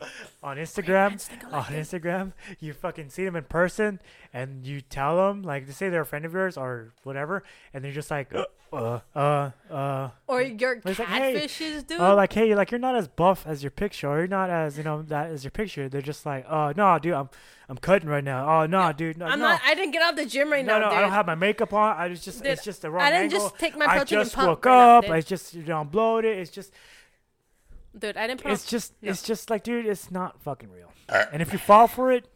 [0.42, 1.64] on Instagram, I on.
[1.66, 4.00] Instagram, you fucking see them in person,
[4.32, 7.84] and you tell them like, they say they're a friend of yours or whatever, and
[7.84, 8.32] they're just like,
[8.72, 12.00] uh, uh, uh, Or your It's like, hey, catfishes, dude.
[12.00, 14.76] oh, like, hey, like you're not as buff as your picture, or you're not as
[14.76, 15.88] you know that as your picture.
[15.88, 17.30] They're just like, oh no, dude, I'm
[17.68, 18.62] I'm cutting right now.
[18.62, 19.46] Oh no, dude, no, I'm no.
[19.48, 19.60] not.
[19.64, 20.98] I didn't get out of the gym right no, now, no, dude.
[20.98, 21.96] I don't have my makeup on.
[21.96, 23.40] I was just, Dude, it's just the wrong I didn't angle.
[23.40, 25.04] just take my I protein and just pump woke right now, up.
[25.04, 25.12] dude.
[25.12, 26.38] I just, you know, bloated.
[26.38, 26.72] It's just,
[27.98, 28.52] dude, I didn't put.
[28.52, 29.10] it's on, just, no.
[29.10, 30.92] it's just like, dude, it's not fucking real.
[31.08, 32.26] And if you fall for it,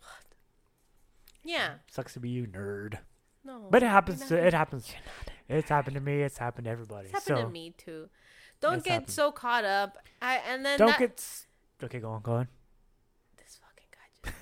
[1.44, 1.75] yeah.
[1.90, 2.99] sucks to be you, nerd.
[3.44, 3.68] No.
[3.70, 4.27] But it happens.
[4.27, 4.92] To, it happens.
[5.49, 6.23] It's happened to me.
[6.23, 7.09] It's happened to everybody.
[7.09, 8.09] It's happened so to me too.
[8.61, 9.11] Don't get happened.
[9.11, 9.96] so caught up.
[10.20, 11.25] I and then don't that, get.
[11.83, 12.49] Okay, go on, go on.
[13.38, 14.37] this fucking guy just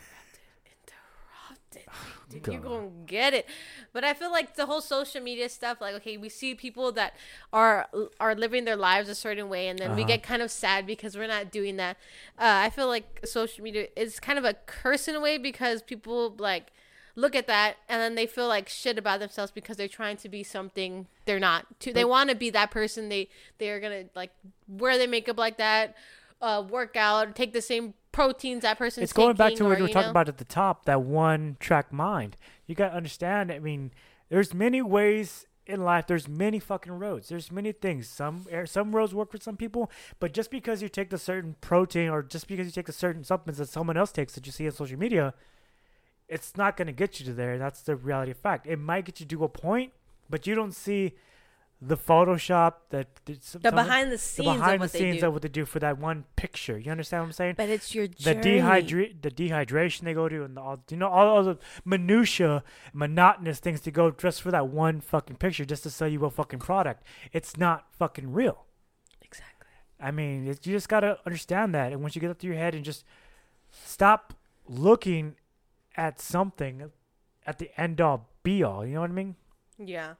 [0.66, 1.87] interrupted, interrupted me.
[1.87, 2.17] Dude, God.
[2.32, 3.46] You're gonna get it.
[3.92, 7.14] But I feel like the whole social media stuff, like okay, we see people that
[7.52, 7.88] are
[8.20, 10.08] are living their lives a certain way, and then we Uh-huh.
[10.08, 11.96] get kind of sad because we're not doing that.
[12.38, 15.82] Uh, I feel like social media is kind of a curse in a way because
[15.82, 16.72] people like
[17.16, 20.28] look at that and then they feel like shit about themselves because they're trying to
[20.28, 21.66] be something they're not.
[21.80, 23.08] To they want to be that person.
[23.08, 24.30] They they are gonna like
[24.68, 25.96] wear their makeup like that,
[26.40, 29.83] uh, work out, take the same proteins that person's it's going back to what we
[29.83, 32.37] were talking about at the top that one track mind.
[32.66, 33.92] You got to understand i mean
[34.28, 37.28] there's many ways in life there's many fucking roads.
[37.28, 38.09] There's many things.
[38.09, 42.09] Some some roads work for some people but just because you take the certain protein
[42.09, 44.66] or just because you take the certain supplements that someone else takes that you see
[44.66, 45.35] on social media
[46.28, 47.57] it's not going to get you to there.
[47.57, 48.66] That's the reality of fact.
[48.66, 49.92] It might get you to a point
[50.28, 51.14] but you don't see
[51.80, 53.06] the photoshop that
[53.40, 55.96] some- the behind the the scenes behind the scenes of what they do for that
[55.98, 56.76] one picture.
[56.76, 57.54] You understand what i'm saying?
[57.56, 58.40] But it's your journey.
[58.40, 58.60] the journey.
[58.82, 62.64] dehydra- the dehydration they go to and the, all you know all, all the minutia
[62.92, 66.30] monotonous things to go just for that one fucking picture just to sell you a
[66.30, 67.04] fucking product.
[67.32, 68.64] It's not fucking real.
[69.22, 69.68] Exactly.
[70.00, 71.92] i mean it, you just got to understand that.
[71.92, 73.04] And once you get up to your head and just
[73.70, 74.34] stop
[74.66, 75.36] looking
[75.96, 76.90] at something
[77.46, 78.84] at the end all be all.
[78.84, 79.36] You know what i mean?
[79.78, 80.14] Yeah,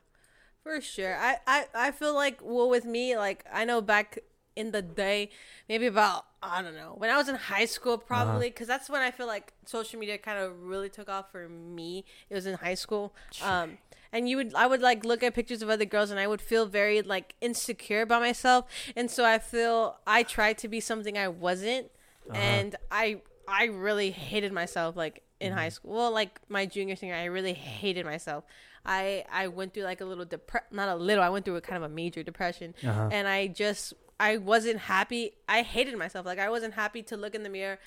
[0.69, 1.17] for sure.
[1.17, 4.19] I, I, I feel like well with me like I know back
[4.55, 5.31] in the day,
[5.69, 9.01] maybe about I don't know when I was in high school probably because that's when
[9.01, 12.05] I feel like social media kind of really took off for me.
[12.29, 13.15] It was in high school.
[13.43, 13.79] Um,
[14.13, 16.43] and you would I would like look at pictures of other girls and I would
[16.43, 21.17] feel very like insecure about myself, and so I feel I tried to be something
[21.17, 21.91] I wasn't,
[22.35, 25.93] and I I really hated myself like in high school.
[25.95, 28.45] Well, like my junior senior, I really hated myself.
[28.85, 31.23] I I went through like a little depre not a little.
[31.23, 33.09] I went through a kind of a major depression, Uh-huh.
[33.13, 35.33] and I just I wasn't happy.
[35.49, 36.27] I hated myself.
[36.27, 37.79] Like I wasn't happy to look in the mirror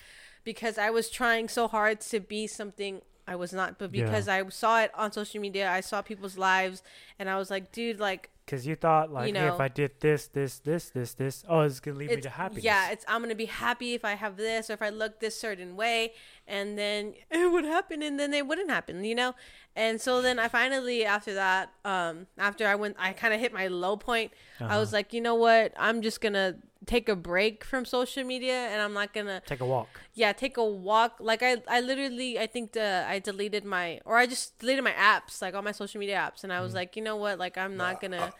[0.44, 3.78] because I was trying so hard to be something I was not.
[3.78, 4.04] But Yeah.
[4.04, 6.82] because I saw it on social media, I saw people's lives,
[7.18, 9.54] and I was like, dude, like because you thought like hey, know.
[9.54, 12.30] if i did this this this this this oh it's gonna lead me it's to
[12.30, 15.20] happiness yeah, it's I'm gonna be happy if I have this or if I look
[15.20, 16.12] this certain way,
[16.46, 19.34] and then it would happen, and then it wouldn't happen, you know.
[19.76, 23.52] And so then I finally after that, um, after I went, I kind of hit
[23.52, 24.32] my low point.
[24.60, 24.80] I Uh-huh.
[24.80, 28.80] was like, you know what, I'm just gonna take a break from social media, and
[28.82, 29.88] I'm not gonna take a walk.
[30.14, 31.16] Yeah take a walk.
[31.20, 34.92] Like i i literally i think the i deleted my or i just deleted my
[34.92, 36.42] apps like all my social media apps.
[36.44, 36.62] And i Mm.
[36.62, 37.38] was like you know what?
[37.38, 38.32] Like i'm not gonna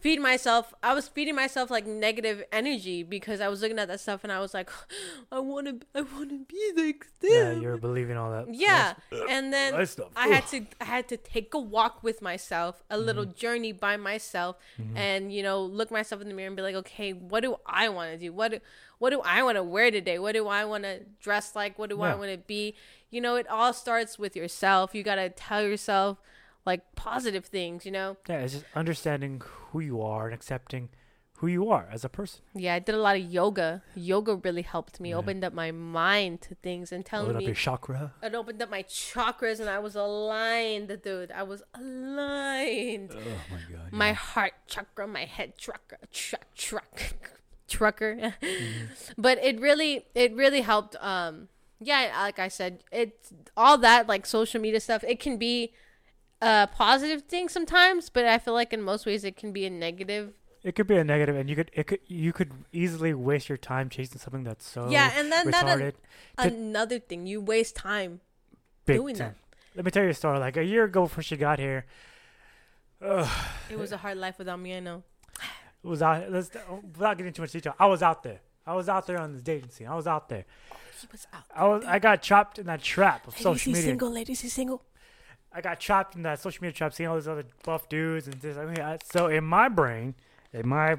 [0.00, 3.98] feed myself i was feeding myself like negative energy because i was looking at that
[3.98, 4.70] stuff and i was like
[5.32, 7.62] i want to i want to be like yeah them.
[7.62, 8.94] you're believing all that yeah.
[9.28, 10.08] and then stuff.
[10.14, 13.38] i had to i had to take a walk with myself a little Mm-hmm.
[13.38, 14.56] journey by myself
[14.94, 17.88] and you know look myself in the mirror and be like okay what do i
[17.88, 18.32] want to do?
[18.32, 18.60] What do
[18.98, 20.18] what do i want to wear today?
[20.18, 21.78] What do i want to dress like?
[21.78, 22.74] What do i want to be?
[23.10, 24.94] You know, it all starts with yourself.
[24.94, 26.18] You got to tell yourself
[26.70, 28.08] like positive things, you know?
[28.28, 29.34] Yeah, it's just understanding
[29.70, 30.84] who you are and accepting
[31.40, 32.40] who you are as a person.
[32.64, 33.68] Yeah, I did a lot of yoga.
[33.94, 35.18] Yoga really helped me, Yeah.
[35.20, 38.12] opened up my mind to things and telling Load up your chakra.
[38.26, 41.30] it opened up my chakras and I was aligned, dude.
[41.30, 43.10] I was aligned.
[43.14, 43.20] Oh
[43.54, 43.92] my god.
[43.92, 47.30] My heart chakra, my head chakra, truck, truck,
[47.68, 48.34] trucker.
[49.16, 50.96] But it really, it really helped.
[51.00, 51.48] Um,
[51.80, 55.04] yeah, like I said, it's all that like social media stuff.
[55.04, 55.72] It can be
[56.40, 59.70] a positive thing sometimes, but I feel like in most ways it can be a
[59.70, 60.34] negative.
[60.64, 63.58] It could be a negative, and you could it could you could easily waste your
[63.58, 65.92] time chasing something that's so Yeah, and then that- retarded.
[66.38, 68.20] To- Another thing, you waste time.
[68.84, 69.34] big doing time.
[69.34, 69.76] that.
[69.76, 70.38] Let me tell you a story.
[70.38, 71.86] Like a year ago, before she got here,
[73.02, 73.28] ugh,
[73.70, 74.76] It was a hard life without me.
[74.76, 75.02] I know.
[75.84, 76.30] it was out.
[76.30, 76.50] Let's,
[76.82, 78.40] without getting too much detail, I was out there.
[78.66, 79.86] I was out there on the dating scene.
[79.86, 80.44] I was out there.
[81.00, 81.44] He was out.
[81.54, 81.84] I was.
[81.84, 83.90] I got trapped in that trap of Ladies, social he's media.
[83.92, 84.10] single.
[84.10, 84.82] Ladies, he's single.
[85.58, 88.40] I got trapped in that social media trap, seeing all these other buff dudes and
[88.40, 88.56] this.
[88.56, 90.14] I mean, I, so in my brain,
[90.52, 90.96] in my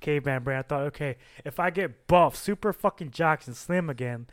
[0.00, 4.26] caveman brain, I thought, okay, if I get buff, super fucking jocks and slim again,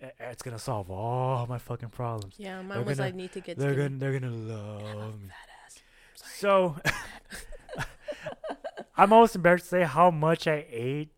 [0.00, 2.34] eh, eh, it's gonna solve all my fucking problems.
[2.36, 3.88] Yeah, mine They're was gonna- I need to get They're skinny.
[3.90, 5.28] gonna, they're gonna love me.
[6.16, 6.74] So,
[8.96, 11.10] I'm almost embarrassed to say how much I ate.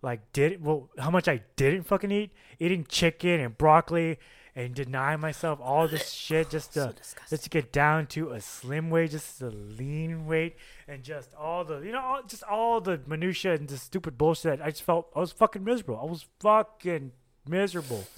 [0.00, 2.30] Like, did well, how much I didn't fucking eat?
[2.58, 4.18] Eating chicken and broccoli
[4.54, 6.94] and deny myself all this shit just to
[7.30, 11.64] just to get down to a slim weight, just a lean weight, and just all
[11.64, 14.60] the you know, all, just all the minutia and the stupid bullshit.
[14.60, 15.98] I just felt I was fucking miserable.
[16.00, 17.12] I was fucking
[17.48, 18.04] miserable.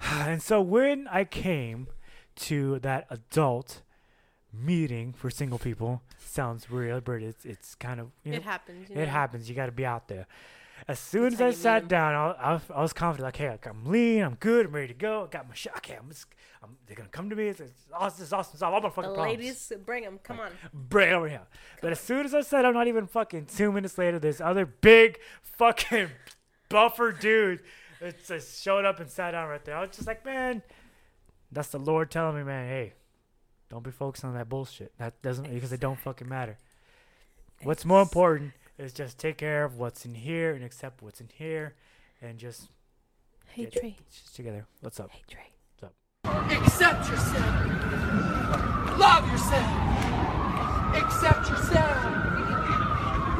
[0.00, 1.86] And so when I came
[2.36, 3.80] to that adult
[4.52, 8.90] meeting for single people, sounds weird, but it's it's kind of you know, It happens.
[8.90, 9.10] You it know?
[9.10, 9.48] happens.
[9.48, 10.26] You got to be out there.
[10.88, 11.50] As soon as I
[11.80, 13.24] meet down, I, I, was- I was confident.
[13.26, 15.24] Like, hey, I'm lean, I'm good, I'm ready to go.
[15.24, 15.76] I got my shot.
[15.78, 16.26] Okay, I'm just,
[16.62, 17.48] I'm, they're gonna come to me.
[17.48, 18.58] It's, it's awesome, it's awesome.
[18.58, 19.38] Solve all my The fucking problems.
[19.40, 20.18] ladies, bring them.
[20.22, 20.50] Come on.
[20.72, 21.40] Bring over here.
[21.80, 24.66] But as soon as I said, I'm not even fucking two minutes later, this other
[24.66, 26.08] big fucking
[26.68, 27.60] buffer dude
[28.00, 29.76] it just showed up and sat down right there.
[29.76, 30.60] I was just like, man,
[31.50, 32.92] that's the Lord telling me, man, hey,
[33.70, 34.92] don't be focused on that bullshit.
[34.98, 36.58] That doesn't because it don't fucking matter.
[37.62, 41.28] What's more important is just take care of what's in here and accept what's in
[41.32, 41.74] here,
[42.20, 42.68] and just
[43.48, 43.96] Hey get Trey.
[44.10, 44.66] shit together.
[44.80, 45.10] What's up?
[45.10, 45.50] Hey Trey.
[45.78, 46.50] What's up?
[46.50, 47.54] Accept yourself.
[48.98, 49.70] Love yourself.
[50.96, 52.04] Accept yourself.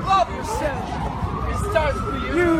[0.06, 0.84] Love yourself.
[1.50, 2.34] It starts with you.
[2.36, 2.50] You.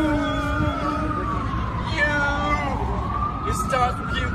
[3.47, 4.27] It starts with you.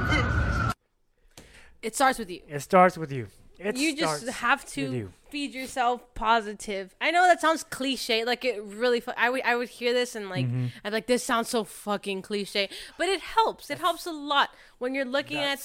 [1.82, 2.40] It starts with you.
[2.48, 3.26] It starts with you.
[3.62, 6.94] It you just have to feed yourself positive.
[7.00, 8.24] I know that sounds cliche.
[8.24, 9.02] Like it really.
[9.16, 9.42] I would.
[9.42, 10.66] I would hear this and like Mm-hmm.
[10.82, 12.70] I'd like, this sounds so fucking cliche.
[12.96, 13.70] But it helps.
[13.70, 15.60] It helps a lot when you're looking at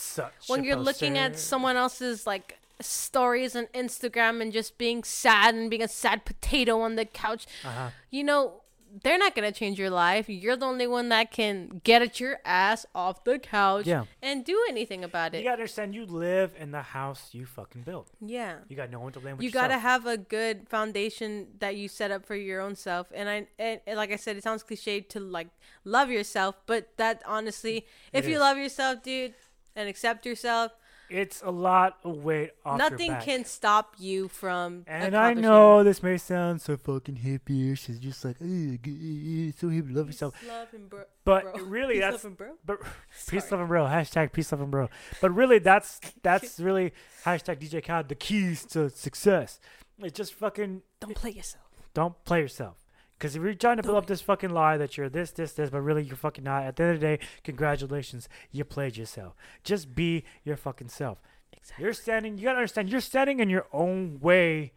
[0.48, 5.70] when you're looking at someone else's like stories on Instagram and just being sad and
[5.70, 7.48] being a sad potato on the couch.
[7.64, 7.90] Uh-huh.
[8.12, 8.62] You know.
[9.04, 10.30] They're not gonna change your life.
[10.30, 14.06] You're the only one that can get at your ass off the couch Yeah.
[14.22, 15.40] and do anything about it.
[15.40, 18.08] You gotta understand, you live in the house you fucking built.
[18.22, 18.58] yeah.
[18.70, 19.38] You got no one to blame.
[19.40, 19.64] You yourself.
[19.70, 23.48] gotta have a good foundation that you set up for your own self and i
[23.60, 25.48] and, and like i said it sounds cliche to like
[25.84, 29.34] love yourself but that honestly if It you love yourself dude
[29.76, 30.72] and accept yourself
[31.10, 33.24] It's a lot of weight off your nothing back.
[33.24, 37.90] can stop you from And I know this may sound so fucking hippie-ish.
[37.90, 40.34] It's just like, "Ugh, g- so hippie, love yourself.
[40.40, 41.64] Peace, love, and bro- But bro.
[41.66, 42.52] really, Peace, that's love, and bro.
[42.66, 42.80] but
[43.28, 43.86] peace, love, and bro.
[43.86, 44.90] Hashtag peace, love, and bro.
[45.22, 46.94] But really, that's that's really
[47.24, 48.10] hashtag DJ Khaled.
[48.10, 49.60] The keys to success.
[50.00, 51.62] It's just fucking don't play yourself
[51.96, 52.76] don't play yourself.
[53.18, 55.70] Because if you're trying to build up this fucking lie that you're this, this, this,
[55.70, 59.36] but really you're fucking not, at the end of the day, congratulations, you played yourself.
[59.64, 61.22] Just be your fucking self.
[61.54, 64.74] exactly You're standing, you gotta understand, you're standing in your own way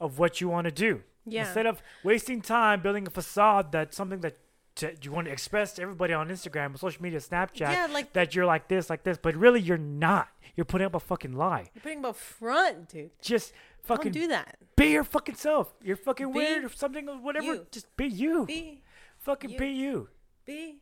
[0.00, 1.02] of what you want to do.
[1.26, 1.44] Yeah.
[1.44, 4.36] Instead of wasting time building a facade that's something that
[4.76, 8.34] to, you want to express to everybody on Instagram, social media, Snapchat, Yeah, like- that
[8.34, 10.28] you're like this, like this, but really you're not.
[10.56, 11.70] You're putting up a fucking lie.
[11.74, 13.52] you're putting up a front dude Just
[13.82, 15.72] fucking don't do that be your fucking self.
[15.82, 17.46] You're fucking Be weird or something or whatever.
[17.46, 17.66] you.
[17.70, 18.46] Just be you.
[18.46, 18.82] be
[19.18, 19.58] fucking you.
[19.58, 20.08] be you.
[20.44, 20.78] be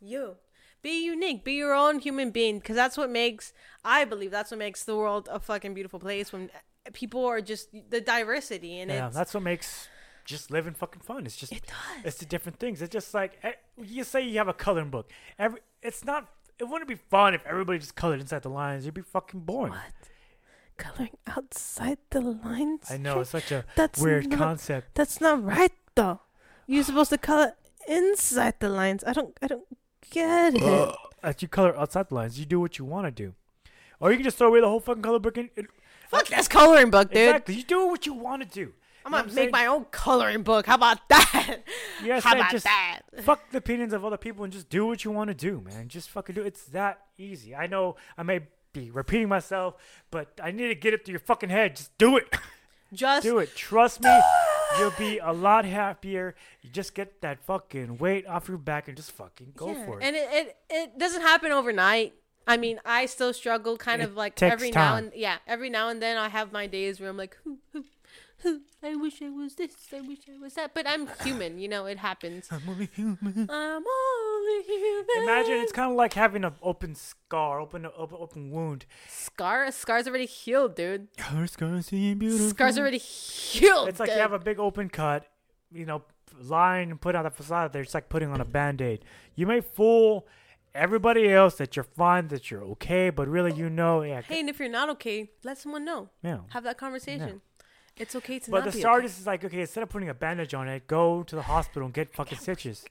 [0.00, 0.36] you
[0.82, 3.54] be unique be your own human being because that's what makes
[3.84, 6.50] i believe that's what makes the world a fucking beautiful place when
[6.92, 9.88] people are just the diversity and Yeah, that's what makes
[10.24, 11.26] just living fucking fun.
[11.26, 12.04] It's just It does.
[12.04, 12.80] it's the different things.
[12.82, 13.52] It's just like eh,
[13.82, 15.10] you say you have a coloring book.
[15.38, 16.28] Every it's not.
[16.58, 18.84] It wouldn't be fun if everybody just colored inside the lines.
[18.84, 19.72] It'd be fucking boring.
[19.72, 19.82] what
[20.76, 24.94] coloring outside the lines I know it's such a That's weird not- concept.
[24.96, 26.18] that's not right though
[26.66, 27.52] you're supposed to color
[27.86, 29.68] inside the lines i don't i don't
[30.10, 32.40] get it that you color outside the lines.
[32.40, 33.34] You do what you want to do,
[34.00, 35.38] or you can just throw away the whole fucking color book.
[35.38, 35.48] And,
[36.10, 37.16] Fuck that's coloring book, dude.
[37.18, 37.54] Exactly.
[37.54, 38.72] You do what you want to do.
[39.04, 39.50] I'm gonna make saying?
[39.52, 40.66] my own coloring book.
[40.66, 41.60] How about that?
[42.04, 43.00] Gotta How about just that?
[43.22, 45.88] fuck the opinions of other people and just do what you want to do, man.
[45.88, 46.42] Just fucking do.
[46.42, 46.46] it.
[46.48, 47.54] It's that easy.
[47.54, 48.40] I know I may
[48.72, 49.74] be repeating myself,
[50.10, 51.76] but I need to get it through your fucking head.
[51.76, 52.26] Just do it.
[52.92, 53.54] Just do it.
[53.56, 54.20] Trust me.
[54.78, 56.34] You'll be a lot happier.
[56.62, 60.00] You just get that fucking weight off your back and just fucking go Yeah, for
[60.00, 60.04] it.
[60.04, 62.14] And it, it it doesn't happen overnight.
[62.46, 65.88] I mean, I still struggle kind It of like every now and yeah, every now
[65.88, 67.84] and then I have my days where I'm like, "Hoo, hoo, hoo,
[68.82, 70.74] I wish I was this, I wish I was that.
[70.74, 72.48] But I'm human, you know, it happens.
[72.50, 73.48] I'm only human.
[73.50, 75.22] I'm only human.
[75.22, 78.86] Imagine it's kind of like having an open scar, open open, open wound.
[79.08, 79.64] scar.
[79.64, 81.08] A scar's already healed, dude.
[81.32, 82.50] Your scars beautiful.
[82.50, 83.88] Scar's already healed.
[83.88, 85.26] It's like you have a big open cut,
[85.72, 86.02] you know,
[86.40, 87.82] line and put on the facade there.
[87.82, 89.04] It's like putting on a band aid.
[89.34, 90.26] You may fool
[90.74, 94.22] everybody else that you're fine, that you're okay, but really you know, yeah.
[94.22, 96.10] Hey, and if you're not okay, let someone know.
[96.22, 96.40] yeah.
[96.50, 97.40] Have that conversation.
[97.96, 100.14] It's okay to But not the be artist is like, okay, instead of putting a
[100.14, 102.84] bandage on it, go to the hospital and get fucking stitches.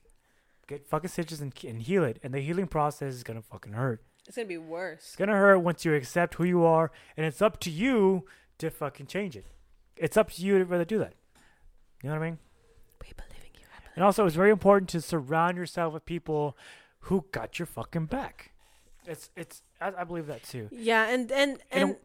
[0.66, 2.18] Get fucking stitches and, and heal it.
[2.22, 4.02] And the healing process is gonna fucking hurt.
[4.26, 5.00] It's gonna be worse.
[5.08, 8.24] It's gonna hurt once you accept who you are, and it's up to you
[8.58, 9.44] to fucking change it.
[9.96, 11.12] It's up to you to rather do that.
[12.02, 12.38] You know what I mean?
[13.02, 13.66] We believe in you.
[13.76, 16.56] I believe- And also, it's very important to surround yourself with people
[17.00, 18.52] who got your fucking back.
[19.06, 20.68] It's it's I, I believe that too.
[20.72, 21.96] Yeah, and and In and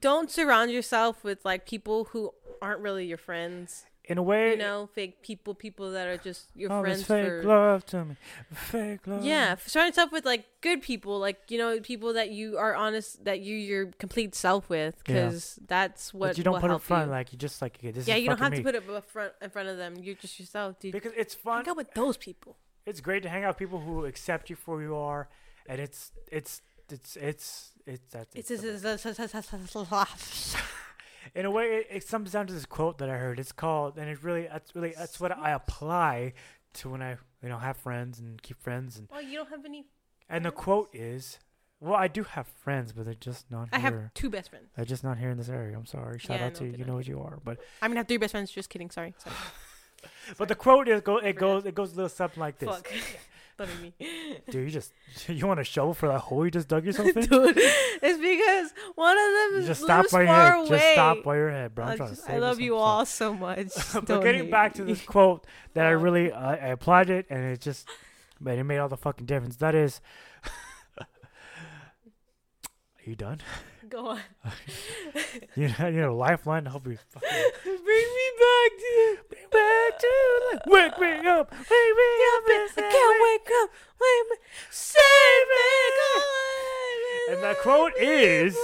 [0.00, 2.32] don't surround yourself with like people who
[2.62, 3.84] aren't really your friends.
[4.08, 7.26] In a way, You know, fake people, people that are just your oh, friends fake
[7.26, 7.42] for.
[7.42, 8.16] love to me,
[8.52, 9.24] fake love.
[9.24, 13.24] Yeah, surround yourself with like good people, like you know, people that you are honest,
[13.24, 15.14] that you your complete self with, Yeah.
[15.14, 17.10] because that's what but you don't put help front you.
[17.10, 19.10] like you just like okay, this yeah, you don't have fucking to put it up
[19.10, 19.96] front in front of them.
[20.00, 20.92] You're just yourself, dude.
[20.92, 21.64] because it's fun.
[21.64, 22.56] Hang out with those people.
[22.86, 25.28] It's great to hang out with people who accept you for who you are,
[25.68, 29.54] and it's it's it's it's it's that's It's, it's it's, the it's, it's, it's, it's,
[29.74, 30.56] it's,
[31.34, 33.38] in a way it, it comes down to this quote that I heard.
[33.38, 36.32] It's called, and it really that's really that's what I apply
[36.74, 39.64] to when I you know have friends and keep friends and well, you don't have
[39.64, 39.86] any.
[40.28, 41.38] and the quote is,
[41.80, 44.66] well, I do have friends, but they're just not I have two best friends.
[44.76, 45.76] They're just not here in this area.
[45.76, 46.18] I'm sorry.
[46.18, 46.74] Shout Yeah, out no, to you.
[46.78, 48.50] You know what you are, but I mean, I have three best friends.
[48.50, 48.90] Just kidding.
[48.90, 49.14] Sorry.
[49.18, 49.34] Sorry.
[50.38, 52.70] but the quote is go it goes it goes a little something like this.
[53.56, 53.68] Fuck.
[53.68, 54.38] Don't be me.
[54.50, 54.92] Dude, you just
[55.28, 57.26] you want a shovel for that hole you just dug yourself in?
[57.26, 60.54] Dude, it's because one of them is just stop by your head.
[60.54, 60.68] away.
[60.68, 61.84] Just stop by your head, bro.
[61.86, 63.68] I'm I, trying just- to I love you all so much.
[63.94, 64.92] but getting back to me.
[64.92, 65.98] this quote that I Uh.
[65.98, 67.88] really I, I applied it and it just
[68.40, 69.56] man it made all the fucking difference.
[69.56, 70.00] That is
[73.06, 73.40] you done?
[73.88, 74.20] Go on.
[75.54, 77.28] You know, you know, lifeline to help you fucking
[77.64, 79.16] Bring me back to
[79.50, 80.12] back to
[80.52, 80.62] life.
[80.66, 83.70] Wake me up, wake me up, I can't wake up.
[84.00, 84.36] Wake me.
[84.70, 85.64] Save me.
[87.34, 88.54] And that quote is-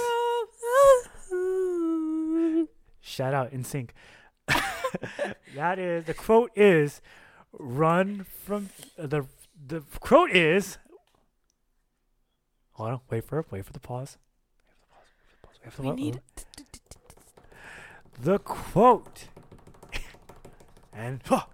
[1.31, 2.67] is.
[3.01, 3.89] Shout out NSYNC.
[5.55, 7.01] that is the quote is
[7.53, 8.69] run from
[8.99, 9.25] uh, the
[9.67, 10.77] the quote is
[12.73, 14.17] hold on wait for it wait for the pause
[15.63, 16.21] wait for the We wait need.
[18.19, 19.27] the, quote
[20.93, 21.45] and huh,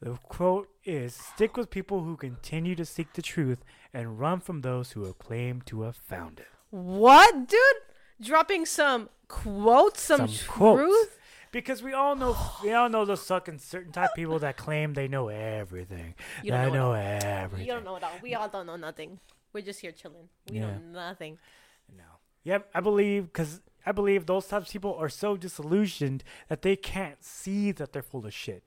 [0.00, 3.58] the quote is stick with people who continue to seek the truth
[3.92, 7.60] and run from those who have claimed to have found it What, dude?
[8.22, 10.80] Dropping some quotes, some, Some quotes.
[10.82, 11.16] truth.
[11.52, 14.92] Because we all know, we all know those fucking certain type of people that claim
[14.94, 16.14] they know everything.
[16.44, 17.66] You don't I know know everything.
[17.66, 18.12] You don't know it all.
[18.22, 19.18] We all don't know nothing.
[19.52, 20.28] We're just here chilling.
[20.48, 20.66] We Yeah.
[20.76, 21.38] know nothing.
[22.44, 26.76] Yep, I believe because I believe those types of people are so disillusioned that they
[26.76, 28.66] can't see that they're full of shit.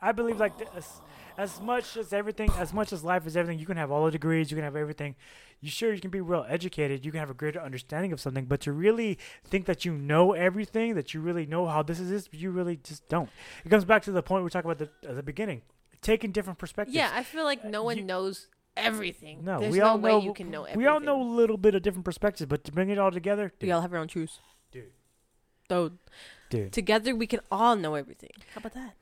[0.00, 1.00] I believe like th- as,
[1.36, 4.12] as much as everything, as much as life is everything, you can have all the
[4.12, 5.16] degrees, you can have everything.
[5.60, 8.44] You sure you can be well educated, you can have a greater understanding of something,
[8.44, 12.10] but to really think that you know everything, that you really know how this is
[12.10, 13.28] this, you really just don't.
[13.64, 15.62] It comes back to the point we talked about the, at the beginning,
[16.00, 16.94] taking different perspectives.
[16.96, 18.46] Yeah, I feel like no uh, one you- knows
[18.78, 19.44] everything.
[19.44, 20.78] No, There's we no all way know you can know everything.
[20.78, 23.52] we all know a little bit of different perspectives, but to bring it all together,
[23.60, 24.38] We all have our own truths.
[24.72, 24.92] dude,
[25.68, 25.98] Dude,
[26.50, 28.30] dude, together we can all know everything.
[28.54, 28.94] How about that?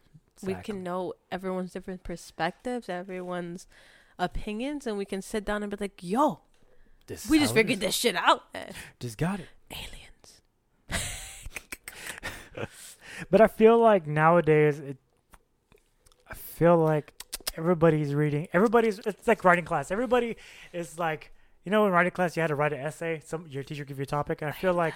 [0.43, 3.67] We can know everyone's different perspectives, everyone's
[4.19, 6.41] opinions, and we can sit down and be like, "Yo,
[7.07, 8.73] This we just figured this shit out." man.
[9.01, 9.49] Just got it.
[9.71, 10.43] Aliens.
[13.31, 14.99] But I feel like nowadays, it,
[16.29, 17.15] I feel like
[17.57, 18.49] everybody's reading.
[18.53, 18.99] Everybody's.
[19.01, 19.91] It's like writing class.
[19.91, 20.37] Everybody
[20.73, 21.33] is like,
[21.65, 23.21] you know, in writing class, you had to write an essay.
[23.25, 24.95] Some your teacher give you a topic, and I feel like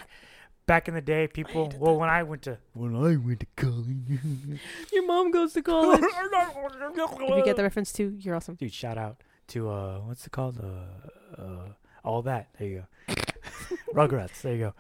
[0.67, 1.73] back in the day, people.
[1.79, 2.01] Well, that.
[2.01, 4.21] when I went to when I went to college,
[4.93, 6.03] Your mom goes to college.
[6.03, 8.55] if you get the reference too, you're awesome.
[8.57, 10.59] dude, shout out to uh, what's it called?
[10.63, 11.69] Uh, uh,
[12.05, 12.49] all that.
[12.59, 13.15] There you go.
[13.95, 14.41] Rugrats.
[14.43, 14.75] There you go.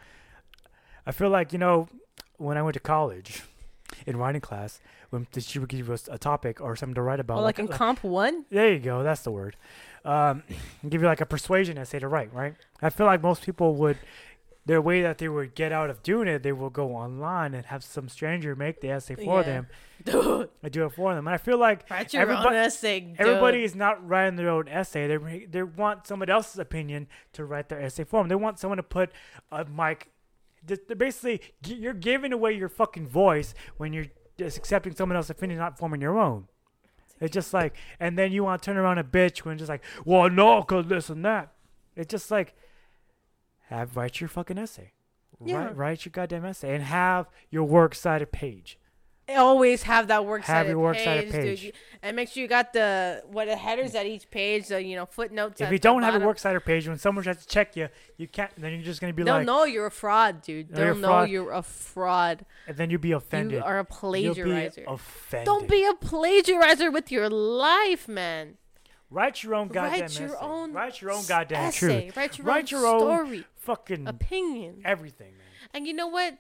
[1.06, 1.88] I feel like you know
[2.36, 3.42] when I went to college
[4.06, 7.36] in writing class, when she would give us a topic or something to write about,
[7.36, 8.44] Well, like in comp one.
[8.50, 9.02] there you go.
[9.02, 9.56] That's the word.
[10.04, 10.42] Um,
[10.88, 12.54] give you like a persuasion essay to write, right?
[12.80, 13.98] I feel like most people would,
[14.66, 17.66] their way that they would get out of doing it, they will go online and
[17.66, 19.42] have some stranger make the essay for Yeah.
[19.42, 19.66] them
[20.04, 21.26] Dude, and do it for them.
[21.26, 23.14] And I feel like write your everybo- own essay.
[23.18, 25.08] Everybody is not writing their own essay.
[25.08, 28.28] They they want someone else's opinion to write their essay for them.
[28.28, 29.10] They want someone to put
[29.50, 30.08] a mic.
[30.64, 34.06] They're basically, you're giving away your fucking voice when you're
[34.40, 36.48] just accepting someone else's opinion, not forming your own.
[37.20, 39.84] It's just like, and then you want to turn around and bitch when just like,
[40.04, 41.52] well, no, cause this and that.
[41.94, 42.54] It's just like,
[43.68, 44.92] have write your fucking essay.
[45.44, 45.64] Yeah.
[45.64, 48.78] Write, write your goddamn essay and have your works cited page.
[49.36, 51.60] Always have that works Have your works page, page.
[51.62, 51.72] Dude.
[52.02, 55.04] And make sure you got the what the headers at each page, the you know
[55.06, 55.60] footnotes.
[55.60, 56.26] If you don't have a bottom.
[56.28, 58.50] works cited page, when someone tries to check you, you can't.
[58.56, 60.70] Then you're just gonna be they'll like, know you're a fraud, dude.
[60.74, 61.30] They'll know fraud.
[61.30, 62.46] you're a fraud.
[62.66, 63.58] and then you'll be offended.
[63.58, 63.86] You are a
[64.18, 64.84] You'll be plagiarizer.
[64.86, 65.46] offended.
[65.46, 68.56] Don't be a plagiarizer with your life, man.
[69.10, 70.38] Write your own goddamn Write your essay.
[70.46, 72.02] own Write your own goddamn essay.
[72.04, 72.16] truth.
[72.16, 74.82] Write your Write own your own story, fucking opinion.
[74.84, 75.46] everything, man.
[75.74, 76.38] And you know what?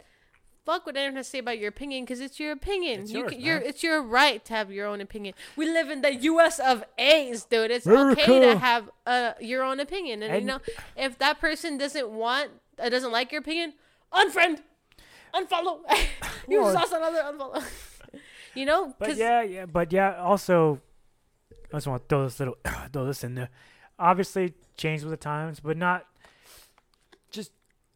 [0.66, 3.00] Fuck what anyone has to say about your opinion, because it's your opinion.
[3.00, 5.34] It's you yours, can, you're, it's your right to have your own opinion.
[5.56, 6.58] We live in the U.S.
[6.58, 7.70] of A's, dude.
[7.70, 10.22] It's okay to have uh, your own opinion.
[10.22, 10.58] And, And- you know,
[10.96, 13.72] if that person doesn't want, uh, doesn't like your opinion,
[14.12, 14.58] unfriend,
[15.34, 15.78] unfollow.
[16.48, 17.64] you Or- saw another unfollow.
[18.54, 20.16] you know, But yeah, yeah, but yeah.
[20.20, 20.78] Also,
[21.72, 22.58] I just want to throw this little,
[22.92, 23.48] throw this in there.
[23.98, 26.06] Obviously, change with the times, but not.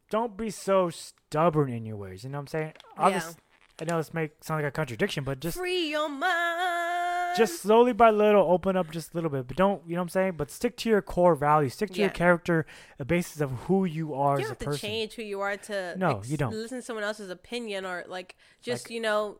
[0.09, 2.23] Don't be so stubborn in your ways.
[2.23, 2.73] You know what I'm saying?
[2.97, 3.35] Obvious-
[3.81, 7.35] I know this may sound like a contradiction, but just free your mind.
[7.35, 10.03] just slowly by little open up just a little bit but don't you know what
[10.03, 12.65] i'm saying but stick to your core values stick to your character
[12.97, 15.21] the basis of who you are you as don't a have to person change who
[15.21, 16.53] you are to No, you don't.
[16.53, 19.39] listen to someone else's opinion or like just Like- you know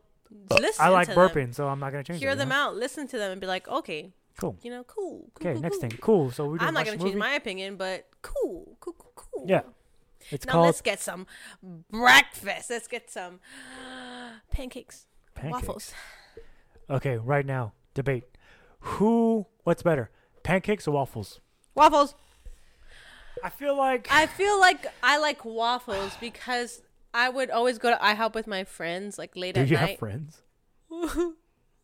[0.50, 1.52] uh, listen i like burping them.
[1.54, 2.54] so i'm not gonna change hear it, you them know?
[2.56, 5.62] out listen to them and be like okay cool you know cool, cool okay cool,
[5.62, 5.80] next cool.
[5.88, 9.44] thing cool so we i'm not gonna change my opinion but cool cool cool cool
[9.48, 9.62] yeah
[10.30, 11.26] it's now called let's get some
[11.90, 13.40] breakfast let's get some
[14.50, 15.94] pancakes, pancakes waffles
[16.90, 18.24] okay right now debate
[18.80, 20.10] who what's better
[20.42, 21.40] pancakes or waffles
[21.74, 22.14] waffles
[23.42, 27.96] i feel like i feel like i like waffles because i would always go to
[27.96, 30.42] IHOP with my friends like late do at you night have friends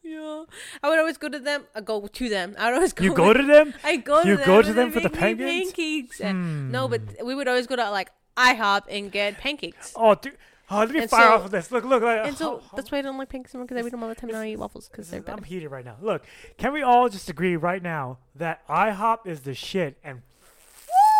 [0.05, 0.47] Yeah,
[0.83, 1.63] I would always go to them.
[1.77, 2.57] I go to them.
[2.59, 3.05] I would always go.
[3.05, 4.47] you go to them I go to you them.
[4.47, 5.67] go to them for the pancakes?
[5.71, 6.21] pancakes.
[6.21, 6.91] And- No, Hmm.
[6.91, 8.11] but we would always go to like
[8.47, 9.93] IHOP and get pancakes.
[9.97, 10.37] oh dude
[10.71, 12.91] oh, let me And fire so- off of this look look like And so that's
[12.91, 14.31] why I don't like pancakes because I eat them all the time.
[14.31, 15.97] and I eat waffles because they're is- I'm heated right now.
[16.01, 16.25] Look,
[16.59, 20.23] can we all just agree right now that IHOP is the shit and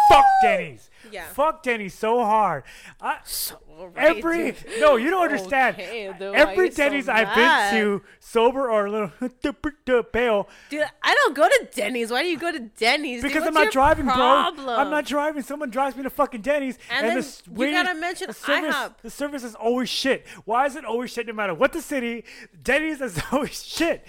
[0.09, 0.91] fuck Denny's?
[1.11, 1.25] Yeah.
[1.29, 2.63] Fuck Denny's so hard.
[3.01, 3.59] I, So
[3.97, 4.57] every dude.
[4.81, 5.77] no, you don't understand.
[5.77, 10.85] Okay, dude, every you so Denny's I've been to, sober or a little pale, dude,
[11.03, 12.11] I don't go to Denny's.
[12.11, 13.23] Why do you go to Denny's?
[13.23, 13.33] dude?
[13.33, 14.65] because I'm not driving, problem?
[14.65, 14.75] bro.
[14.77, 15.43] I'm not driving.
[15.43, 18.75] Someone drives me to fucking Denny's, And then the you waiting- gotta mention the service,
[18.75, 18.95] IHOP.
[19.03, 20.27] The service is always shit.
[20.45, 21.27] Why is it always shit?
[21.27, 22.25] No matter what the city,
[22.63, 24.05] Denny's is always shit.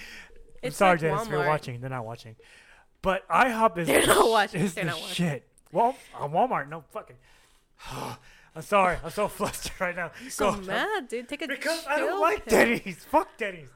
[0.64, 1.82] I'm It's sorry, like Denny's, if you're watching.
[1.82, 2.36] They're not watching,
[3.02, 4.62] but IHOP is they're not watching.
[4.62, 5.14] Is They're the not watching.
[5.16, 5.48] shit.
[5.74, 7.16] Well, on uh, Walmart, no fucking.
[8.56, 8.98] I'm sorry.
[9.04, 10.12] I'm so flustered right now.
[10.30, 10.62] so Go.
[10.62, 11.28] mad, dude.
[11.28, 12.60] Take a Because I don't like pill.
[12.60, 13.04] Denny's.
[13.10, 13.68] Fuck Denny's.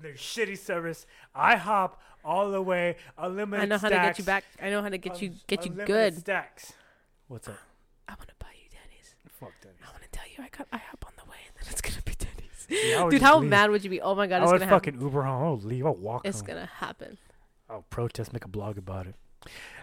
[0.00, 1.06] Their shitty service.
[1.34, 1.92] IHOP
[2.24, 2.96] all the way.
[3.16, 4.44] Unlimited I know how to get you back.
[4.62, 6.18] I know how to get you get you unlimited good.
[6.20, 6.74] Stacks.
[7.26, 7.56] What's up?
[8.06, 9.14] I want to buy you Denny's.
[9.40, 9.78] Fuck Denny's.
[9.86, 12.02] I want to tell you, I got IHOP on the way, and then it's gonna
[12.04, 12.34] be Denny's.
[12.70, 13.48] Yeah, Dude, how leave.
[13.48, 14.00] mad would you be?
[14.02, 14.92] Oh my god, I it's would gonna happen.
[14.92, 15.42] fucking Uber home.
[15.42, 15.86] I'll leave.
[15.86, 16.48] I'll walk It's home.
[16.48, 17.16] gonna happen.
[17.70, 19.14] I'll protest, make a blog about it.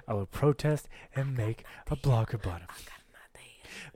[0.07, 2.69] I will protest and make a blog about it.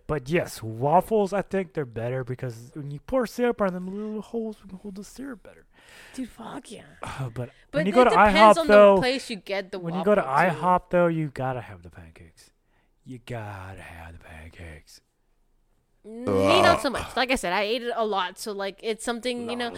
[0.07, 4.21] But yes, waffles, I think they're better because when you pour syrup on them, little
[4.23, 5.67] holes can hold the syrup better.
[6.15, 6.81] Dude, fuck yeah.
[7.03, 9.71] Uh, but, But when you it go to IHOP on though, the place you get
[9.71, 10.27] the when you go to too.
[10.27, 12.49] IHOP though, you gotta have the pancakes.
[13.05, 15.01] You gotta have the pancakes.
[16.09, 17.15] Me not so much.
[17.15, 19.71] Like I said, I ate it a lot, so like it's something you know,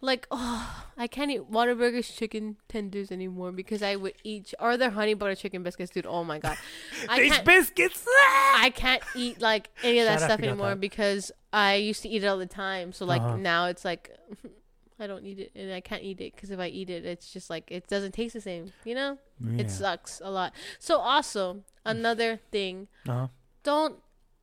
[0.00, 4.90] like oh, I can't eat Whataburger's chicken tenders anymore because I would eat or their
[4.90, 6.06] honey butter chicken biscuits, dude.
[6.06, 6.56] Oh my god,
[7.08, 7.44] I These can't.
[7.44, 8.04] biscuits.
[8.58, 10.80] I can't eat like any of that Shut up, stuff you anymore that.
[10.80, 12.92] because I used to eat it all the time.
[12.92, 13.36] So like Uh-huh.
[13.36, 14.10] now it's like
[14.98, 17.30] I don't eat it and I can't eat it because if I eat it, it's
[17.32, 18.72] just like it doesn't taste the same.
[18.84, 19.60] You know, Yeah.
[19.62, 20.52] it sucks a lot.
[20.78, 23.28] So also another thing, Uh-huh.
[23.62, 24.00] don't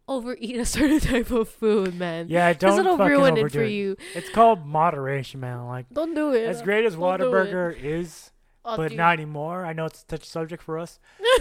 [0.07, 2.27] overeat a certain type of food, man.
[2.29, 3.71] Yeah, don't it'll fucking ruin it overdo for it.
[3.71, 3.97] you.
[4.15, 5.65] It's called moderation, man.
[5.67, 6.45] Like Don't do it.
[6.47, 7.03] as great as Don't.
[7.03, 8.31] Whataburger is,
[8.65, 8.97] Oh, but dude.
[8.97, 9.65] not anymore.
[9.65, 10.99] I know it's a touchy subject for us.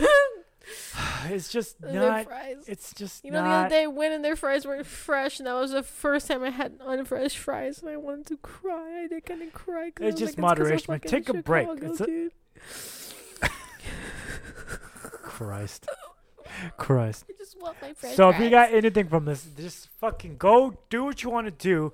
[1.27, 2.25] It's just not.
[2.27, 2.65] fries.
[2.69, 5.55] It's just You know, the other day when and their fries weren't fresh, and that
[5.55, 9.03] was the first time I had unfresh fries, and I wanted to cry.
[9.03, 9.91] I did kind of cry.
[9.91, 11.01] 'cause It's just like, moderation, man.
[11.01, 11.67] fucking Take a break.
[11.83, 12.31] It's a-
[15.01, 15.89] Christ.
[16.77, 17.25] Christ.
[17.29, 20.75] I just want my french So if you got anything from this, just fucking go
[20.91, 21.93] do what you want to do.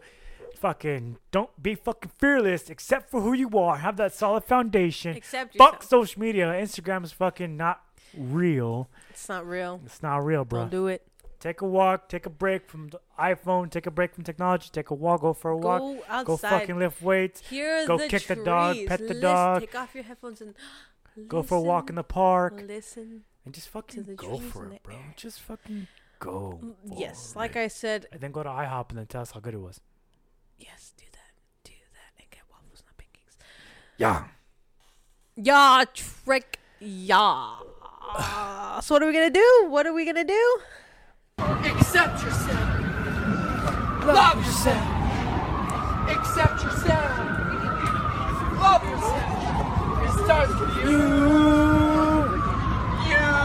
[0.57, 3.77] Fucking don't be fucking fearless, except for who you are.
[3.77, 5.17] Have that solid foundation.
[5.17, 5.89] Accept Fuck yourself.
[5.89, 6.47] social media.
[6.53, 7.81] Instagram is fucking not
[8.17, 8.89] real.
[9.11, 9.81] It's not real.
[9.87, 10.63] It's not real, bro.
[10.63, 11.07] Don't do it.
[11.39, 12.09] Take a walk.
[12.09, 13.71] Take a break from the iPhone.
[13.71, 14.71] Take a break from technology.
[14.73, 15.21] Take a walk.
[15.21, 15.79] Go for a walk.
[15.81, 16.27] Go outside.
[16.27, 17.41] Go fucking lift weights.
[17.49, 19.61] Hear go the kick the dog, pet the Listen- dog.
[19.61, 20.55] Take off your headphones and
[21.29, 22.63] Go for a walk in the park.
[22.67, 23.23] Listen.
[23.49, 24.95] And just fucking go for it, bro.
[24.95, 25.15] air.
[25.17, 25.87] Just fucking
[26.19, 26.61] go.
[26.63, 27.61] Mm, yes, for like it.
[27.61, 28.05] I said.
[28.13, 29.81] And then go to IHOP and then tell us how good it was.
[30.59, 31.33] Yes, do that.
[31.65, 33.39] Do that and get waffles, not pancakes.
[33.97, 34.25] Yeah.
[35.35, 36.59] Yeah, trick.
[36.79, 37.55] Yeah.
[38.83, 39.67] so what are we gonna do?
[39.71, 40.59] What are we gonna do?
[41.39, 42.69] Accept yourself.
[44.05, 44.85] Love yourself.
[46.11, 47.19] Accept yourself.
[48.61, 50.05] Love yourself.
[50.05, 50.99] It starts with you.
[53.09, 53.39] You.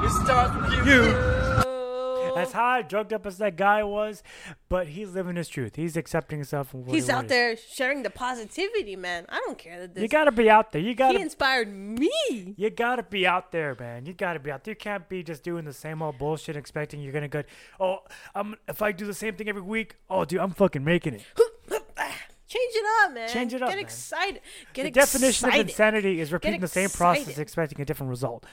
[0.11, 1.01] starts with you.
[1.03, 2.35] Oh.
[2.37, 4.23] As high, drugged up as that guy was,
[4.69, 5.75] but he's living his truth.
[5.75, 6.73] He's accepting himself.
[6.87, 7.29] He's he out is.
[7.29, 9.25] there sharing the positivity, man.
[9.27, 10.01] I don't care that this.
[10.01, 10.81] You gotta be out there.
[10.81, 11.17] You gotta.
[11.17, 12.55] He inspired me.
[12.57, 14.05] You gotta be out there, man.
[14.05, 14.71] You gotta be out there.
[14.71, 17.43] You can't be just doing the same old bullshit, expecting you're gonna go.
[17.79, 17.99] Oh,
[18.33, 19.95] I'm if I do the same thing every week.
[20.09, 21.23] Oh, dude, I'm fucking making it.
[22.47, 23.29] Change it up, man.
[23.29, 23.85] Change it up, Get man.
[23.85, 24.41] excited.
[24.73, 24.93] Get the excited.
[24.93, 28.45] definition of insanity is repeating the same process, expecting a different result.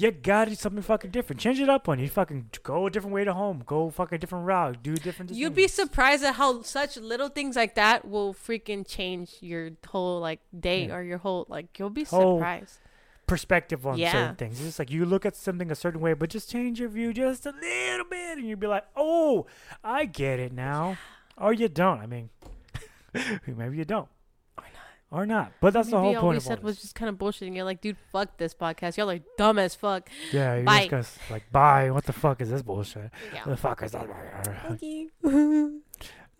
[0.00, 1.40] You gotta do something fucking different.
[1.40, 2.08] Change it up on you.
[2.08, 3.64] Fucking go a different way to home.
[3.66, 4.80] Go fucking a different route.
[4.82, 5.32] Do different.
[5.32, 10.20] You'd be surprised at how such little things like that will freaking change your whole
[10.20, 10.94] like day Yeah.
[10.94, 12.78] or your whole like you'll be Whole- surprised.
[13.26, 14.12] perspective on Yeah.
[14.12, 14.58] certain things.
[14.58, 17.12] It's just like you look at something a certain way, but just change your view
[17.12, 19.46] just a little bit, and you'd be like, "Oh,
[19.82, 20.96] I get it now,"
[21.36, 22.00] or you don't.
[22.00, 22.30] I mean,
[23.46, 24.08] maybe you don't,
[25.10, 25.52] or not.
[25.60, 27.46] But that's the whole all point we of all said was just kind of bullshit,
[27.48, 28.96] and you're like, dude, fuck this podcast.
[28.96, 30.08] Y'all are dumb as fuck.
[30.32, 30.78] Yeah, you're Bye.
[30.80, 33.10] just gonna s- like, "Bye." What the fuck is this bullshit?
[33.32, 33.44] Yeah.
[33.44, 34.06] The fuck is that?
[34.66, 35.10] Thank you.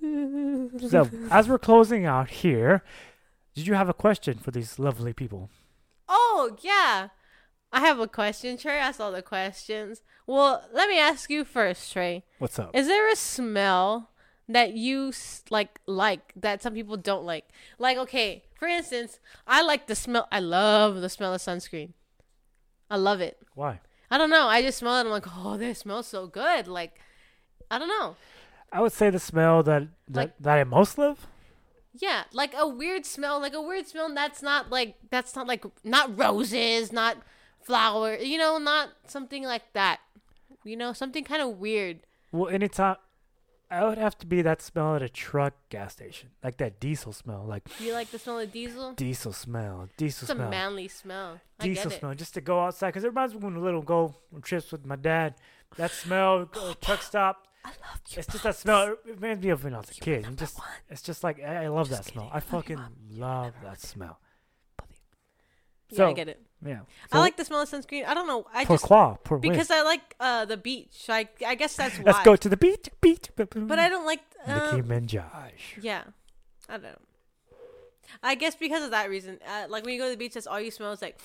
[0.01, 2.85] So, as we're closing out here,
[3.55, 5.51] did you have a question for these lovely people?
[6.09, 7.09] Oh yeah,
[7.73, 8.57] I have a question.
[8.57, 10.03] Trey asked all the questions.
[10.27, 12.25] Well, let me ask you first, Trey.
[12.39, 12.71] What's up?
[12.75, 14.11] Is there a smell
[14.49, 15.13] that you
[15.51, 17.45] like like that some people don't like?
[17.79, 20.27] Like, okay, for instance, I like the smell.
[20.33, 21.93] I love the smell of sunscreen.
[22.91, 23.39] I love it.
[23.55, 23.81] Why?
[24.11, 24.47] I don't know.
[24.47, 25.01] I just smell it.
[25.01, 26.67] I'm like, oh, this smells so good.
[26.67, 26.99] Like,
[27.71, 28.17] I don't know.
[28.73, 31.27] I would say the smell that that, Like- that I most love.
[31.95, 35.65] Yeah, like a weird smell, like a weird smell that's not like that's not like
[35.83, 37.17] not roses, not
[37.63, 39.99] flower, you know, not something like that.
[40.65, 42.01] You know, something kind of weird.
[42.31, 42.97] Well, anytime
[43.71, 47.13] I would have to be that smell at a truck gas station, like that diesel
[47.13, 48.93] smell, like You like the smell of diesel?
[48.95, 50.31] diesel smell, diesel smell.
[50.31, 51.41] It's a smell, manly smell.
[51.61, 51.99] I diesel get it.
[52.01, 52.89] smell, just to go outside.
[52.89, 55.35] Because it reminds me when a little go on trips with my dad.
[55.77, 57.47] That smell, go- truck stop.
[57.65, 58.19] I love you.
[58.19, 58.93] It's just that smell.
[59.05, 60.27] It reminds me of when I was a kid.
[60.39, 60.59] Just,
[60.89, 62.31] it's just like I, I love that smell.
[62.33, 64.19] I fucking love that smell.
[65.91, 66.41] Yeah, I So, get it.
[66.65, 66.81] Yeah.
[67.13, 68.05] I like the smell of sunscreen.
[68.07, 68.47] I don't know.
[68.53, 69.19] I just Pourquoi?
[69.23, 71.07] Pour because I like uh the beach.
[71.09, 72.05] I I guess that's why.
[72.07, 73.31] Let's go to the beach, beach.
[73.37, 74.21] But I don't like.
[74.47, 75.53] Uh, Nicki Minaj.
[75.81, 76.03] Yeah,
[76.69, 76.99] I don't know.
[78.23, 80.47] I guess because of that reason, uh, like when you go to the beach, that's
[80.47, 81.19] all you smell is like